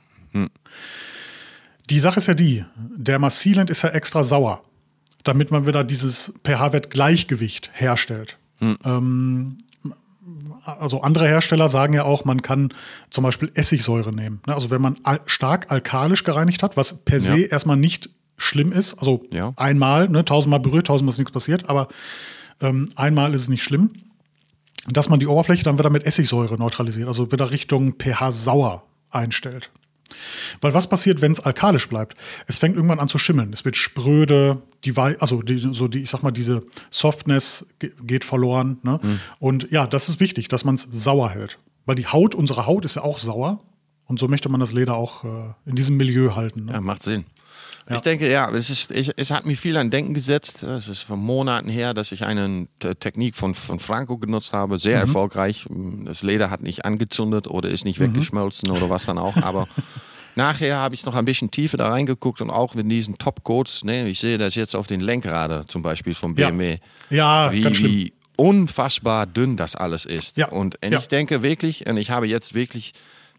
[1.91, 4.63] Die Sache ist ja die, Derma Sealant ist ja extra sauer,
[5.25, 8.37] damit man wieder dieses pH-Wert-Gleichgewicht herstellt.
[8.61, 9.59] Ähm,
[10.65, 12.73] also andere Hersteller sagen ja auch, man kann
[13.11, 14.41] zum Beispiel Essigsäure nehmen.
[14.47, 14.55] Ne?
[14.55, 14.97] Also wenn man
[15.27, 17.47] stark alkalisch gereinigt hat, was per se Ja.
[17.49, 19.53] erstmal nicht schlimm ist, also Ja.
[19.57, 21.89] einmal, ne, tausendmal berührt, tausendmal ist nichts passiert, aber
[22.61, 23.91] ähm, einmal ist es nicht schlimm,
[24.87, 29.71] dass man die Oberfläche dann wieder mit Essigsäure neutralisiert, also wieder Richtung pH sauer einstellt.
[30.61, 32.17] Weil was passiert, wenn es alkalisch bleibt?
[32.47, 33.53] Es fängt irgendwann an zu schimmeln.
[33.53, 37.93] Es wird spröde, die Wei also die, so die, ich sag mal, diese Softness ge
[38.03, 38.79] geht verloren.
[38.83, 39.01] Ne?
[39.39, 41.59] Und ja, das ist wichtig, dass man es sauer hält.
[41.87, 43.61] Weil die Haut, unsere Haut ist ja auch sauer.
[44.07, 45.29] Und so möchte man das Leder auch äh,
[45.67, 46.67] in diesem Milieu halten.
[46.67, 46.73] Ne?
[46.73, 47.27] Ja, macht Sinn.
[47.95, 50.63] Ich denke, ja, es, ist, ich, es hat mir viel an Denken gesetzt.
[50.63, 54.79] Es ist von Monaten her, dass ich eine Te- Technik von, von Franco genutzt habe.
[54.79, 55.67] Sehr erfolgreich.
[56.05, 59.37] Das Leder hat nicht angezündet oder ist nicht weggeschmolzen oder was dann auch.
[59.39, 59.67] Aber
[60.35, 63.85] nachher habe ich noch ein bisschen tiefer da reingeguckt und auch mit diesen Topcoats.
[63.85, 66.51] Ne, ich sehe das jetzt auf den Lenkrader zum Beispiel von Ja.
[66.51, 66.79] BMW.
[67.11, 67.91] Ja, wie, ganz schlimm.
[67.93, 70.37] wie unfassbar dünn das alles ist.
[70.37, 70.49] Ja.
[70.49, 70.99] Und, und Ja.
[70.99, 72.93] ich denke wirklich, und ich habe jetzt wirklich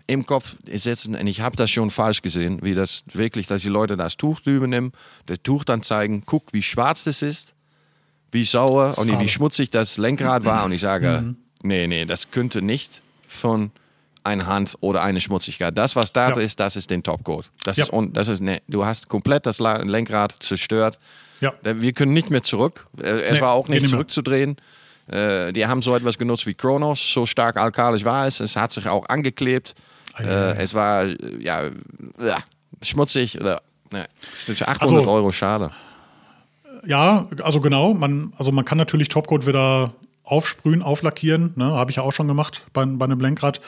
[0.10, 3.70] im Kopf sitzen, und ich habe das schon falsch gesehen, wie das wirklich, dass die
[3.70, 4.92] Leute das Tuch drüber nehmen,
[5.28, 7.54] das Tuch dann zeigen, guck, wie schwarz das ist,
[8.32, 10.66] wie sauer und wie schmutzig das Lenkrad war.
[10.66, 11.38] Und ich sage, Mhm.
[11.64, 13.72] nee, nee, das könnte nicht von
[14.24, 15.78] einer Hand oder eine Schmutzigkeit.
[15.78, 16.38] Das, was da Ja.
[16.38, 17.50] ist, das ist den Topcoat.
[17.64, 17.86] Das Ja.
[17.86, 21.00] ist, und das ist, nee, du hast komplett das Lenkrad zerstört.
[21.42, 21.54] Ja.
[21.64, 22.86] Wir können nicht mehr zurück.
[23.02, 24.58] Äh, Es Nee, war auch nicht zurückzudrehen.
[25.08, 27.14] Äh, die haben so etwas genutzt wie Kronos.
[27.14, 28.42] So stark alkalisch war es.
[28.42, 29.74] Es hat sich auch angeklebt.
[30.20, 31.64] Äh, es war äh, ja,
[32.20, 32.38] ja
[32.82, 33.36] schmutzig.
[33.36, 34.06] Äh, ne,
[34.48, 35.72] das ist 800 Also- Euro schade.
[36.86, 37.94] Ja, also genau.
[37.94, 39.94] Man, also man kann natürlich Topcoat wieder
[40.24, 41.52] aufsprühen, auflackieren.
[41.56, 41.66] Ne?
[41.66, 43.60] Habe ich ja auch schon gemacht bei, bei einem Lenkrad.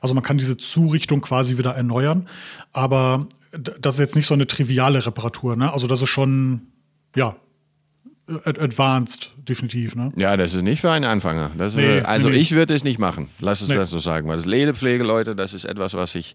[0.00, 2.28] Also man kann diese Zurichtung quasi wieder erneuern.
[2.72, 5.56] Aber das ist jetzt nicht so eine triviale Reparatur.
[5.56, 5.72] Ne?
[5.72, 6.68] Also das ist schon,
[7.16, 7.34] ja,
[8.44, 9.94] advanced, definitiv.
[9.96, 10.12] Ne?
[10.16, 11.50] Ja, das ist nicht für einen Anfänger.
[11.56, 13.28] Das, Nee, äh, also nee, ich würde es nicht machen.
[13.40, 13.74] Lass es Nee.
[13.76, 14.28] das so sagen.
[14.28, 16.34] Weil das Lederpflege, Leute, das ist etwas, was ich.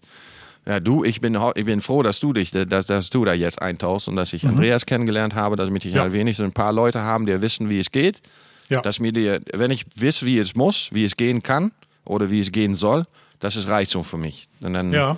[0.66, 3.62] Ja, du, ich bin, ich bin froh, dass du dich, dass, dass du da jetzt
[3.62, 5.96] eintauchst und dass ich Andreas kennengelernt habe, damit ich Mhm.
[5.96, 6.02] Ja.
[6.02, 8.20] halt wenigstens ein paar Leute haben, die wissen, wie es geht.
[8.68, 8.80] Ja.
[8.80, 11.70] Dass mir die, wenn ich weiß, wie es muss, wie es gehen kann
[12.04, 13.06] oder wie es gehen soll,
[13.38, 14.48] das ist Reichtum für mich.
[14.60, 15.16] Und dann, Ja.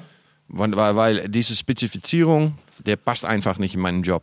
[0.48, 4.22] weil, weil, weil diese Spezifizierung, der passt einfach nicht in meinen Job.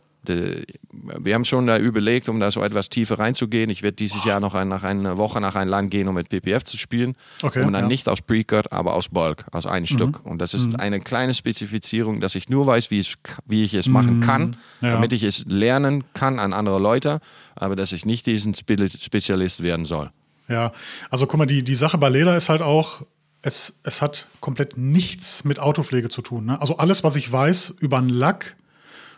[1.18, 3.70] Wir haben schon da überlegt, um da so etwas tiefer reinzugehen.
[3.70, 6.28] Ich werde dieses Jahr noch ein, nach einer Woche nach ein Land gehen, um mit
[6.28, 7.16] PPF zu spielen.
[7.42, 7.88] Okay, und dann ja.
[7.88, 10.24] nicht aus Precut, aber aus Bulk, aus einem Stück.
[10.24, 13.14] Und das ist eine kleine Spezifizierung, dass ich nur weiß, wie, es,
[13.46, 14.92] wie ich es machen kann, Ja.
[14.92, 17.20] damit ich es lernen kann an andere Leute,
[17.54, 20.10] aber dass ich nicht diesen Spe Spezialist werden soll.
[20.48, 20.72] Ja,
[21.10, 23.02] also guck mal, die, die Sache bei Leder ist halt auch,
[23.42, 26.46] es, es hat komplett nichts mit Autopflege zu tun.
[26.46, 26.60] Ne?
[26.60, 28.56] Also alles, was ich weiß über einen Lack,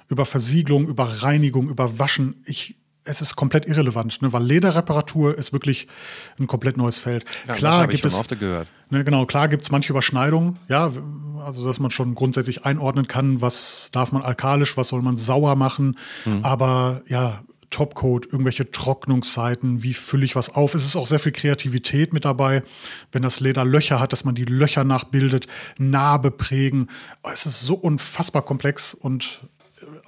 [0.08, 4.32] über Versiegelung, über Reinigung, über Waschen, ich, es ist komplett irrelevant, ne?
[4.32, 5.86] weil Lederreparatur ist wirklich
[6.38, 7.24] ein komplett neues Feld.
[7.46, 8.22] Ja, klar gibt es.
[8.90, 10.90] Ne, genau, klar gibt es manche Überschneidungen, ja,
[11.44, 15.56] also dass man schon grundsätzlich einordnen kann, was darf man alkalisch, was soll man sauer
[15.56, 15.98] machen,
[16.42, 20.74] aber ja, Topcoat, irgendwelche Trocknungszeiten, wie fülle ich was auf.
[20.74, 22.62] Es ist auch sehr viel Kreativität mit dabei,
[23.12, 25.46] wenn das Leder Löcher hat, dass man die Löcher nachbildet,
[25.78, 26.88] Narbe prägen.
[27.30, 29.40] Es ist so unfassbar komplex und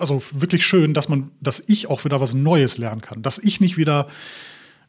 [0.01, 3.61] also wirklich schön, dass man, dass ich auch wieder was Neues lernen kann, dass ich
[3.61, 4.07] nicht wieder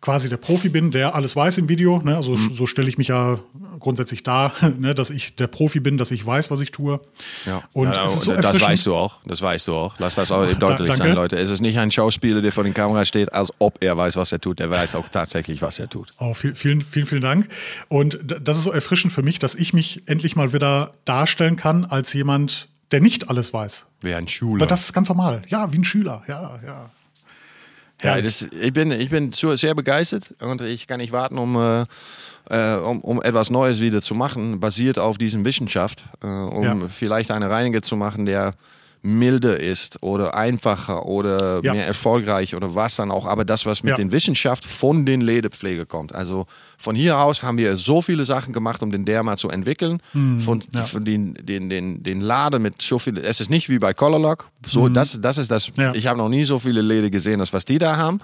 [0.02, 2.00] quasi der Profi bin, der alles weiß im Video.
[2.00, 2.16] Ne?
[2.16, 3.38] Also so stelle ich mich ja
[3.80, 4.96] grundsätzlich dar, ne?
[4.96, 7.00] dass ich der Profi bin, dass ich weiß, was ich tue.
[7.46, 7.62] Ja.
[7.72, 9.20] Und ja, es ist so das weißt du auch.
[9.26, 9.94] Das weißt du auch.
[10.00, 10.96] Lass das auch deutlich danke.
[11.04, 11.38] sein, Leute.
[11.38, 14.32] Es ist nicht ein Schauspieler, der vor der Kamera steht, als ob er weiß, was
[14.32, 14.60] er tut.
[14.60, 16.12] Er weiß auch tatsächlich, was er tut.
[16.18, 17.48] Oh, viel- vielen, vielen, vielen Dank.
[17.88, 21.86] Und das ist so erfrischend für mich, dass ich mich endlich mal wieder darstellen kann
[21.86, 23.88] als jemand, der nicht alles weiß.
[24.02, 24.56] Wie ein Schüler.
[24.56, 25.44] Aber das ist ganz normal.
[25.48, 26.24] Ja, wie ein Schüler.
[26.28, 26.90] Ja, ja.
[28.04, 31.86] Ja, das, ich bin, ich bin sehr begeistert und ich kann nicht warten, um, äh,
[32.50, 36.76] äh, um, um etwas Neues wieder zu machen, basiert auf diesem Wissenschaft, äh, um Ja.
[36.90, 38.56] vielleicht einen Reiniger zu machen, der
[39.04, 41.74] milder ist oder einfacher oder Ja.
[41.74, 43.96] mehr erfolgreich oder was dann auch, aber das, was mit Ja.
[43.98, 46.14] den Wissenschaft von den Lederpflege kommt.
[46.14, 46.46] Also
[46.78, 50.02] von hier aus haben wir so viele Sachen gemacht, um den Derma zu entwickeln.
[50.12, 50.84] von, Hm, ja.
[50.84, 54.50] von den, den, den, den Laden mit so viel, es ist nicht wie bei Colorlock,
[54.66, 57.66] so, das, das ist das, ich habe noch nie so viele Leder gesehen, als was
[57.66, 58.20] die da haben,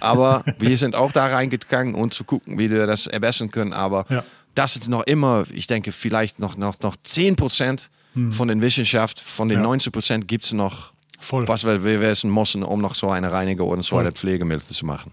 [0.00, 4.06] aber wir sind auch da reingegangen, um zu gucken, wie wir das verbessern können, aber
[4.54, 7.90] das ist noch immer, ich denke, vielleicht noch, noch, noch 10 Prozent
[8.32, 9.64] von den Wissenschaft, von den Hm.
[9.64, 9.68] Ja.
[9.68, 11.46] 90 Prozent gibt es noch, Voll.
[11.48, 15.12] was wir, wissen müssen, um noch so eine Reiniger oder so eine Pflegemittel zu machen.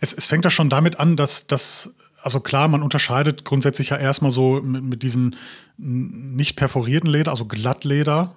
[0.00, 3.96] Es, es fängt ja schon damit an, dass das, also klar, man unterscheidet grundsätzlich ja
[3.96, 5.36] erstmal so mit, mit diesen
[5.76, 8.34] nicht perforierten Leder, also Glattleder,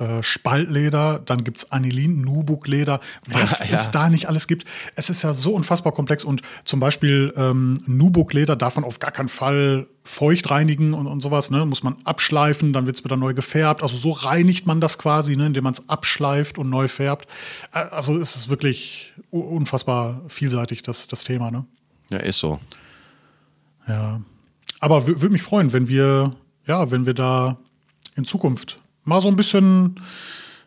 [0.00, 3.74] äh, Spaltleder, dann gibt es Anilin, Nubuck-Leder, was Ja, ja.
[3.74, 4.64] es da nicht alles gibt.
[4.96, 9.10] Es ist ja so unfassbar komplex und zum Beispiel ähm, Nubuck-Leder darf man auf gar
[9.10, 11.66] keinen Fall feucht reinigen und, und sowas, ne?
[11.66, 13.82] muss man abschleifen, dann wird es wieder neu gefärbt.
[13.82, 15.46] Also so reinigt man das quasi, ne?
[15.46, 17.28] indem man es abschleift und neu färbt.
[17.70, 21.50] Also es ist wirklich unfassbar vielseitig, das, das Thema.
[21.50, 21.66] Ne?
[22.10, 22.58] Ja, ist so.
[23.86, 24.20] Ja.
[24.80, 26.34] Aber würde mich freuen, wenn wir,
[26.66, 27.58] ja, wenn wir da
[28.16, 30.00] in Zukunft mal so ein bisschen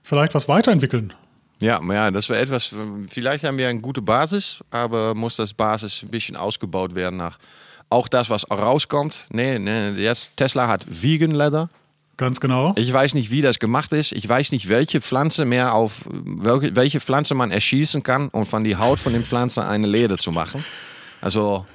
[0.01, 1.13] vielleicht was weiterentwickeln.
[1.61, 2.73] Ja, ja, das wäre etwas,
[3.09, 7.37] vielleicht haben wir eine gute Basis, aber muss das Basis ein bisschen ausgebaut werden nach
[7.89, 9.27] auch das, was rauskommt.
[9.31, 11.69] Nee, nee, jetzt Tesla hat Vegan Leather.
[12.17, 12.73] Ganz genau.
[12.75, 14.11] Ich weiß nicht, wie das gemacht ist.
[14.11, 18.63] Ich weiß nicht, welche Pflanze mehr auf welche, welche Pflanze man erschießen kann, um von
[18.63, 20.63] die Haut von den Pflanzen eine Leder zu machen.
[21.21, 21.65] Also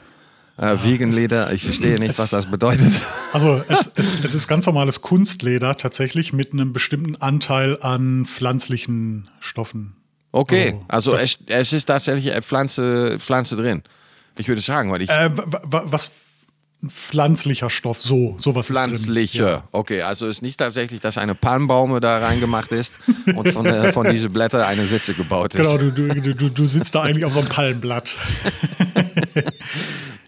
[0.58, 2.92] äh, Vegan Leder, ich verstehe nicht, was das bedeutet.
[3.32, 9.28] Also es, es, es ist ganz normales Kunstleder tatsächlich mit einem bestimmten Anteil an pflanzlichen
[9.38, 9.96] Stoffen.
[10.32, 13.82] Okay, also das- es, es ist tatsächlich eine Pflanze, Pflanze drin.
[14.38, 16.10] Ich würde sagen, weil ich Äh, wa- wa- was
[16.88, 19.38] pflanzlicher Stoff, so, sowas ist Pflanzliche.
[19.42, 19.48] drin.
[19.52, 19.64] Ja.
[19.72, 22.94] Okay, also ist nicht tatsächlich, dass eine Palmbaume da reingemacht ist
[23.34, 25.60] und von, äh, von diesen Blättern eine Sitze gebaut ist.
[25.60, 28.10] Genau, du, du, du, du sitzt da eigentlich auf so einem Palmblatt.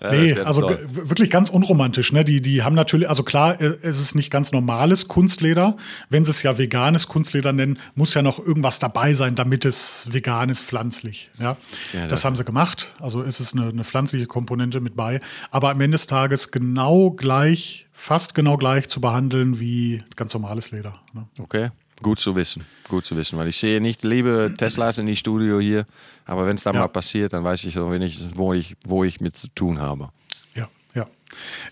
[0.01, 0.79] das nee, also toll.
[0.91, 2.13] wirklich ganz unromantisch.
[2.13, 2.25] Ne?
[2.25, 5.77] Die, die haben natürlich, also klar, äh, es ist nicht ganz normales Kunstleder.
[6.09, 10.09] Wenn sie es ja veganes Kunstleder nennen, muss ja noch irgendwas dabei sein, damit es
[10.11, 11.31] vegan ist, pflanzlich.
[11.39, 11.59] Ja?
[11.93, 12.95] Ja, das das- haben sie gemacht.
[12.99, 15.21] Also ist es eine, eine pflanzliche Komponente mit bei.
[15.51, 20.71] Aber am Ende des Tages genau gleich, fast genau gleich zu behandeln wie ganz normales
[20.71, 21.01] Leder.
[21.13, 21.27] Ne?
[21.39, 21.71] Okay,
[22.03, 22.65] gut zu wissen.
[22.89, 25.87] Gut zu wissen, weil ich sehe nicht liebe Teslas in die Studio hier,
[26.25, 26.81] aber wenn es da Ja.
[26.81, 30.11] mal passiert, dann weiß ich so wenig, wo ich, wo ich mit zu tun habe.
[30.55, 31.07] Ja, ja.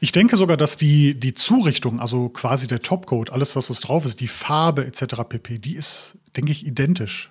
[0.01, 4.05] Ich denke sogar, dass die, die Zurichtung, also quasi der Topcoat, alles, was was drauf
[4.05, 5.23] ist, die Farbe etc.
[5.29, 7.31] pp., die ist, denke ich, identisch.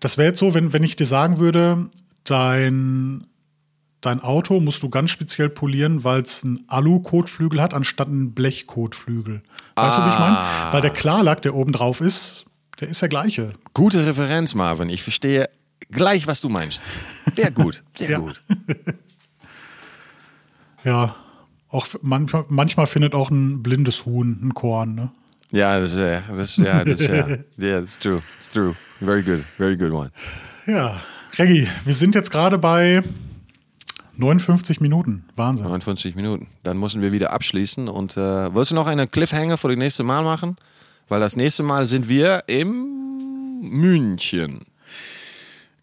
[0.00, 1.88] Das wäre jetzt so, wenn, wenn ich dir sagen würde,
[2.24, 3.26] dein,
[4.00, 9.42] dein Auto musst du ganz speziell polieren, weil es einen Alu-Kotflügel hat, anstatt einen Blech-Kotflügel.
[9.76, 10.38] Weißt du, wie ich meine?
[10.72, 12.46] Weil der Klarlack, der oben drauf ist,
[12.80, 13.54] der ist der gleiche.
[13.74, 14.88] Gute Referenz, Marvin.
[14.88, 15.48] Ich verstehe
[15.90, 16.80] gleich, was du meinst.
[17.34, 18.18] Sehr gut, sehr Ja.
[18.18, 18.42] gut.
[20.84, 21.16] Ja,
[21.70, 25.10] auch manchmal, manchmal findet auch ein blindes Huhn ein Korn, ne?
[25.50, 27.26] Ja, das, äh, das, ja, das, ja,
[27.58, 28.74] yeah, that's true, it's true.
[29.00, 30.10] Very good, very good one.
[30.66, 31.00] Ja,
[31.38, 33.02] Reggie, wir sind jetzt gerade bei
[34.18, 35.24] 59 Minuten.
[35.36, 35.66] Wahnsinn.
[35.66, 36.48] 59 Minuten.
[36.64, 37.88] Dann müssen wir wieder abschließen.
[37.88, 40.56] Und äh, willst du noch eine Cliffhanger für das nächste Mal machen?
[41.08, 44.60] Weil das nächste Mal sind wir im München.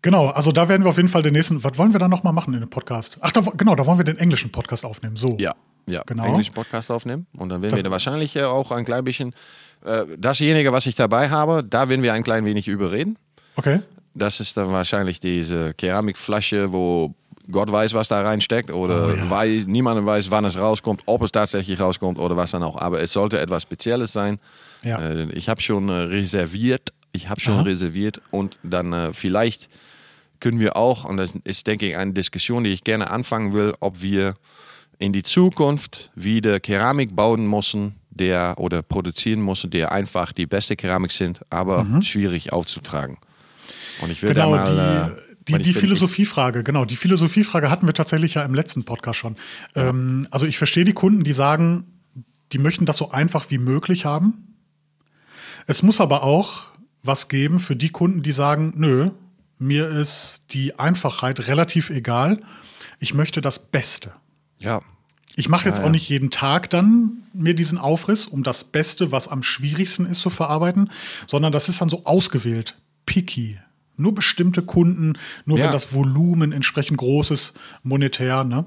[0.01, 1.63] Genau, also da werden wir auf jeden Fall den nächsten.
[1.63, 3.17] Was wollen wir dann nochmal machen in dem Podcast?
[3.21, 5.15] Ach, da, genau, da wollen wir den englischen Podcast aufnehmen.
[5.15, 5.35] So.
[5.39, 5.53] Ja,
[5.87, 6.25] ja, Genau.
[6.25, 7.25] englischen Podcast aufnehmen.
[7.35, 9.33] Und dann werden Das- wir da wahrscheinlich äh, auch ein klein bisschen,
[9.83, 13.17] äh, dasjenige, was ich dabei habe, da werden wir ein klein wenig überreden.
[13.55, 13.79] Okay.
[14.13, 17.15] Das ist dann wahrscheinlich diese Keramikflasche, wo
[17.51, 19.29] Gott weiß, was da reinsteckt oder Oh, ja.
[19.29, 22.77] weiß, niemand weiß, wann es rauskommt, ob es tatsächlich rauskommt oder was dann auch.
[22.81, 24.39] Aber es sollte etwas Spezielles sein.
[24.83, 24.99] Ja.
[24.99, 26.91] Äh, ich habe schon äh, reserviert.
[27.11, 27.61] Ich habe schon Aha.
[27.61, 29.69] reserviert und dann äh, vielleicht
[30.41, 33.73] können wir auch, und das ist, denke ich, eine Diskussion, die ich gerne anfangen will,
[33.79, 34.35] ob wir
[34.99, 40.75] in die Zukunft wieder Keramik bauen müssen, der oder produzieren müssen, der einfach die beste
[40.75, 43.17] Keramik sind, aber schwierig aufzutragen.
[44.01, 44.51] Und ich würde Mhm.
[44.51, 48.83] Genau, da mal, die, die, Philosophiefrage, genau, die Philosophiefrage hatten wir tatsächlich ja im letzten
[48.83, 49.35] Podcast schon.
[49.75, 51.85] Ähm, also ich verstehe die Kunden, die sagen,
[52.51, 54.55] die möchten das so einfach wie möglich haben.
[55.67, 56.67] Es muss aber auch
[57.03, 59.11] was geben für die Kunden, die sagen, nö,
[59.59, 62.41] mir ist die Einfachheit relativ egal.
[62.99, 64.11] Ich möchte das Beste.
[64.59, 64.81] Ja,
[65.37, 65.91] Ich mache jetzt Ja, auch ja.
[65.91, 70.29] nicht jeden Tag dann mir diesen Aufriss, um das Beste, was am schwierigsten ist, zu
[70.29, 70.89] verarbeiten,
[71.27, 73.59] sondern das ist dann so ausgewählt, picky.
[73.97, 75.13] Nur bestimmte Kunden,
[75.45, 75.65] nur Ja.
[75.65, 78.65] wenn das Volumen entsprechend groß ist, monetär, ne?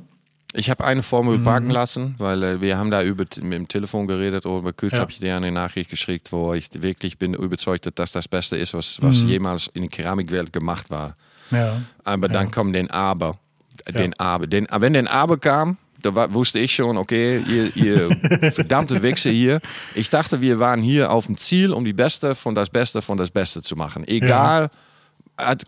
[0.55, 1.05] Ich habe eine Mhm.
[1.05, 4.73] Formel parken lassen, weil äh, wir haben da über mit dem Telefon geredet oder über
[4.73, 5.01] Kurz Ja.
[5.01, 8.73] habe ich dir eine Nachricht geschickt, wo ich wirklich bin überzeugt, dass das Beste ist,
[8.73, 9.29] was, was Mhm.
[9.29, 11.17] jemals in der Keramikwelt gemacht war.
[11.51, 11.83] Ja.
[12.05, 13.37] Aber dann kommt den Aber.
[13.93, 14.47] Den Aber.
[14.47, 18.11] Den, wenn den Aber kam, da wusste ich schon, okay, ihr, ihr
[18.53, 19.61] verdammte Wichse hier.
[19.95, 23.19] Ich dachte, wir waren hier auf dem Ziel, um die Beste von das Beste von
[23.19, 24.07] das Beste zu machen.
[24.09, 24.69] Egal, äh,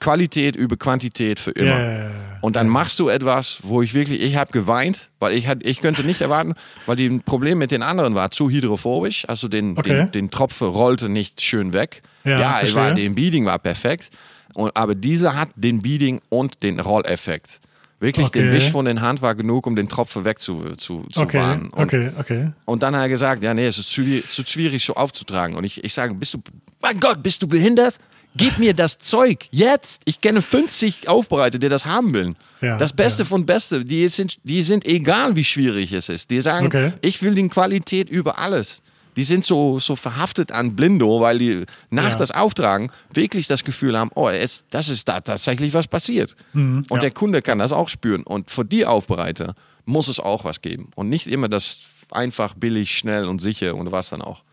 [0.01, 1.81] Qualität über Quantität für immer.
[1.81, 2.11] Ja.
[2.41, 5.81] Und dann machst du etwas, wo ich wirklich, ich habe geweint, weil ich, hat, ich
[5.81, 6.55] könnte nicht erwarten,
[6.87, 9.89] weil die Problem mit den anderen war zu hydrophobisch, also den, Okay.
[9.89, 12.03] den, den Tropfen rollte nicht schön weg.
[12.25, 14.11] Ja, ja war, den Beading war perfekt,
[14.55, 17.61] und, aber dieser hat den Beading und den Rolleffekt.
[18.01, 18.43] Wirklich, Okay.
[18.45, 21.53] der Wisch von den Hand war genug, um den Tropfen wegzu zu, zu Okay.
[21.53, 22.53] Und, okay, okay.
[22.65, 25.55] und dann hat er gesagt, ja, nee, es ist zu, zu schwierig so aufzutragen.
[25.55, 26.39] Und ich, ich sage, bist du,
[26.81, 27.99] mein Gott, bist du behindert?
[28.37, 30.03] Gib mir das Zeug jetzt.
[30.05, 32.37] Ich kenne 50 Aufbereiter, die das haben wollen.
[32.61, 33.27] Ja, das Beste ja.
[33.27, 33.85] von Beste.
[33.85, 36.31] Die sind, die sind egal, wie schwierig es ist.
[36.31, 36.93] Die sagen, Okay.
[37.03, 38.83] ich will die Qualität über alles.
[39.17, 42.17] Die sind so, so verhaftet an Blindo, weil die nach Ja.
[42.17, 46.37] das Auftragen wirklich das Gefühl haben, oh, es, das ist da tatsächlich was passiert.
[46.55, 46.99] und ja.
[46.99, 48.23] der Kunde kann das auch spüren.
[48.23, 49.55] Und für die Aufbereiter
[49.85, 50.91] muss es auch was geben.
[50.95, 51.81] Und nicht immer das
[52.13, 54.45] einfach, billig, schnell und sicher und was dann auch.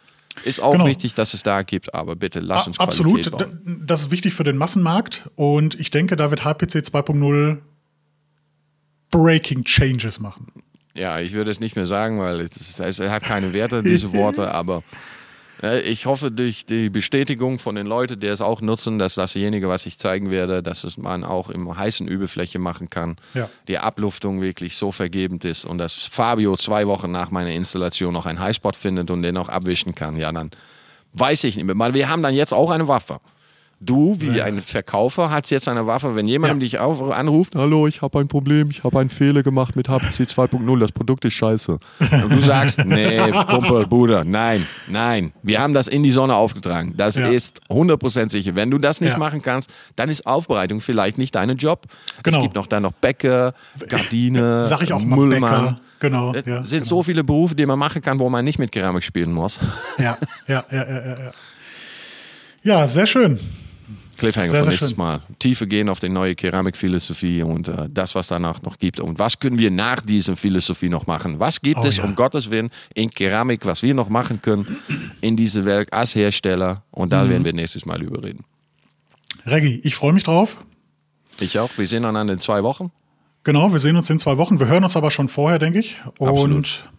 [0.43, 0.85] Ist auch Genau.
[0.85, 3.61] wichtig, dass es da gibt, aber bitte lass uns A- Absolut, Qualität bauen.
[3.65, 7.57] D- das ist wichtig für den Massenmarkt und ich denke, da wird HPC 2.0
[9.11, 10.47] Breaking Changes machen.
[10.95, 14.53] Ja, ich würde es nicht mehr sagen, weil es, es hat keine Werte, diese Worte,
[14.53, 14.83] aber
[15.83, 19.85] ich hoffe durch die Bestätigung von den Leuten, die es auch nutzen, dass dasjenige, was
[19.85, 23.49] ich zeigen werde, dass es man auch im heißen Übefläche machen kann, Ja.
[23.67, 28.25] die Abluftung wirklich so vergebend ist und dass Fabio zwei Wochen nach meiner Installation noch
[28.25, 30.51] einen Highspot findet und den noch abwischen kann, ja, dann
[31.13, 31.93] weiß ich nicht mehr.
[31.93, 33.19] Wir haben dann jetzt auch eine Waffe.
[33.79, 36.59] Du, wie ein Verkäufer, hast jetzt eine Waffe, wenn jemand Ja.
[36.59, 40.25] dich auf, anruft, hallo, ich habe ein Problem, ich habe einen Fehler gemacht mit HPC
[40.27, 41.77] 2.0, das Produkt ist scheiße.
[41.99, 46.95] Und du sagst, nee, Kumpel, Bruder, nein, nein, wir haben das in die Sonne aufgetragen.
[46.97, 47.27] Das Ja.
[47.27, 48.55] ist 100% sicher.
[48.55, 49.19] Wenn du das nicht Ja.
[49.19, 51.85] machen kannst, dann ist Aufbereitung vielleicht nicht dein Job.
[52.23, 52.37] Genau.
[52.37, 53.53] Es gibt noch dann noch Bäcker,
[53.87, 55.63] Gardine, Sag ich auch mal Müllmann.
[55.65, 55.79] Bäcker.
[55.99, 56.89] Genau, Es ja, sind genau.
[56.89, 59.59] so viele Berufe, die man machen kann, wo man nicht mit Keramik spielen muss.
[59.99, 60.17] Ja,
[60.47, 61.17] ja, ja, ja, ja.
[61.19, 61.31] Ja,
[62.63, 63.39] ja sehr schön.
[64.17, 64.97] Cliffhanger Sehr, sehr nächstes schön.
[64.97, 65.21] Mal.
[65.39, 68.99] Tiefe gehen auf die neue Keramikphilosophie und äh, das, was danach noch gibt.
[68.99, 71.39] Und was können wir nach dieser Philosophie noch machen?
[71.39, 72.03] Was gibt Oh es, ja.
[72.03, 74.65] um Gottes Willen, in Keramik, was wir noch machen können
[75.21, 76.83] in dieser Welt als Hersteller?
[76.91, 77.11] Und Mhm.
[77.11, 78.43] da werden wir nächstes Mal überreden.
[79.45, 80.57] Reggie, ich freue mich drauf.
[81.39, 81.69] Ich auch.
[81.77, 82.91] Wir sehen einander in zwei Wochen.
[83.43, 84.59] Genau, wir sehen uns in zwei Wochen.
[84.59, 85.97] Wir hören uns aber schon vorher, denke ich.
[86.17, 86.89] Und Absolut.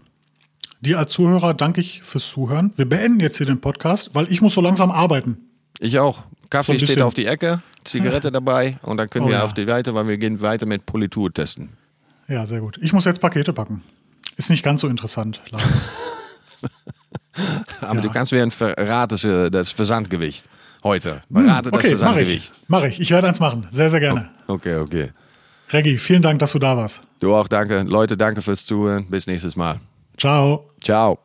[0.80, 2.72] dir als Zuhörer danke ich fürs Zuhören.
[2.76, 5.36] Wir beenden jetzt hier den Podcast, weil ich muss so langsam arbeiten.
[5.80, 6.22] Ich auch.
[6.50, 9.42] Kaffee So ein steht auf die Ecke, Zigarette dabei und dann können Oh wir ja.
[9.44, 11.70] auf die weiter, weil wir gehen weiter mit Politur testen.
[12.26, 12.78] Ja, sehr gut.
[12.82, 13.82] Ich muss jetzt Pakete packen.
[14.36, 15.40] Ist nicht ganz so interessant.
[15.50, 15.64] leider.
[17.80, 18.00] Aber Ja.
[18.00, 20.44] du kannst mir verraten, äh, das Versandgewicht
[20.82, 21.22] heute.
[21.28, 21.98] Berate das okay, mache ich.
[21.98, 22.52] Versandgewicht.
[22.68, 23.00] Mache ich.
[23.00, 23.66] Ich werde eins machen.
[23.70, 24.28] Sehr, sehr gerne.
[24.46, 25.10] Okay, okay.
[25.70, 27.02] Reggie, vielen Dank, dass du da warst.
[27.20, 27.82] Du auch, danke.
[27.82, 29.06] Leute, danke fürs Zuhören.
[29.08, 29.80] Bis nächstes Mal.
[30.16, 30.64] Ciao.
[30.82, 31.18] Ciao.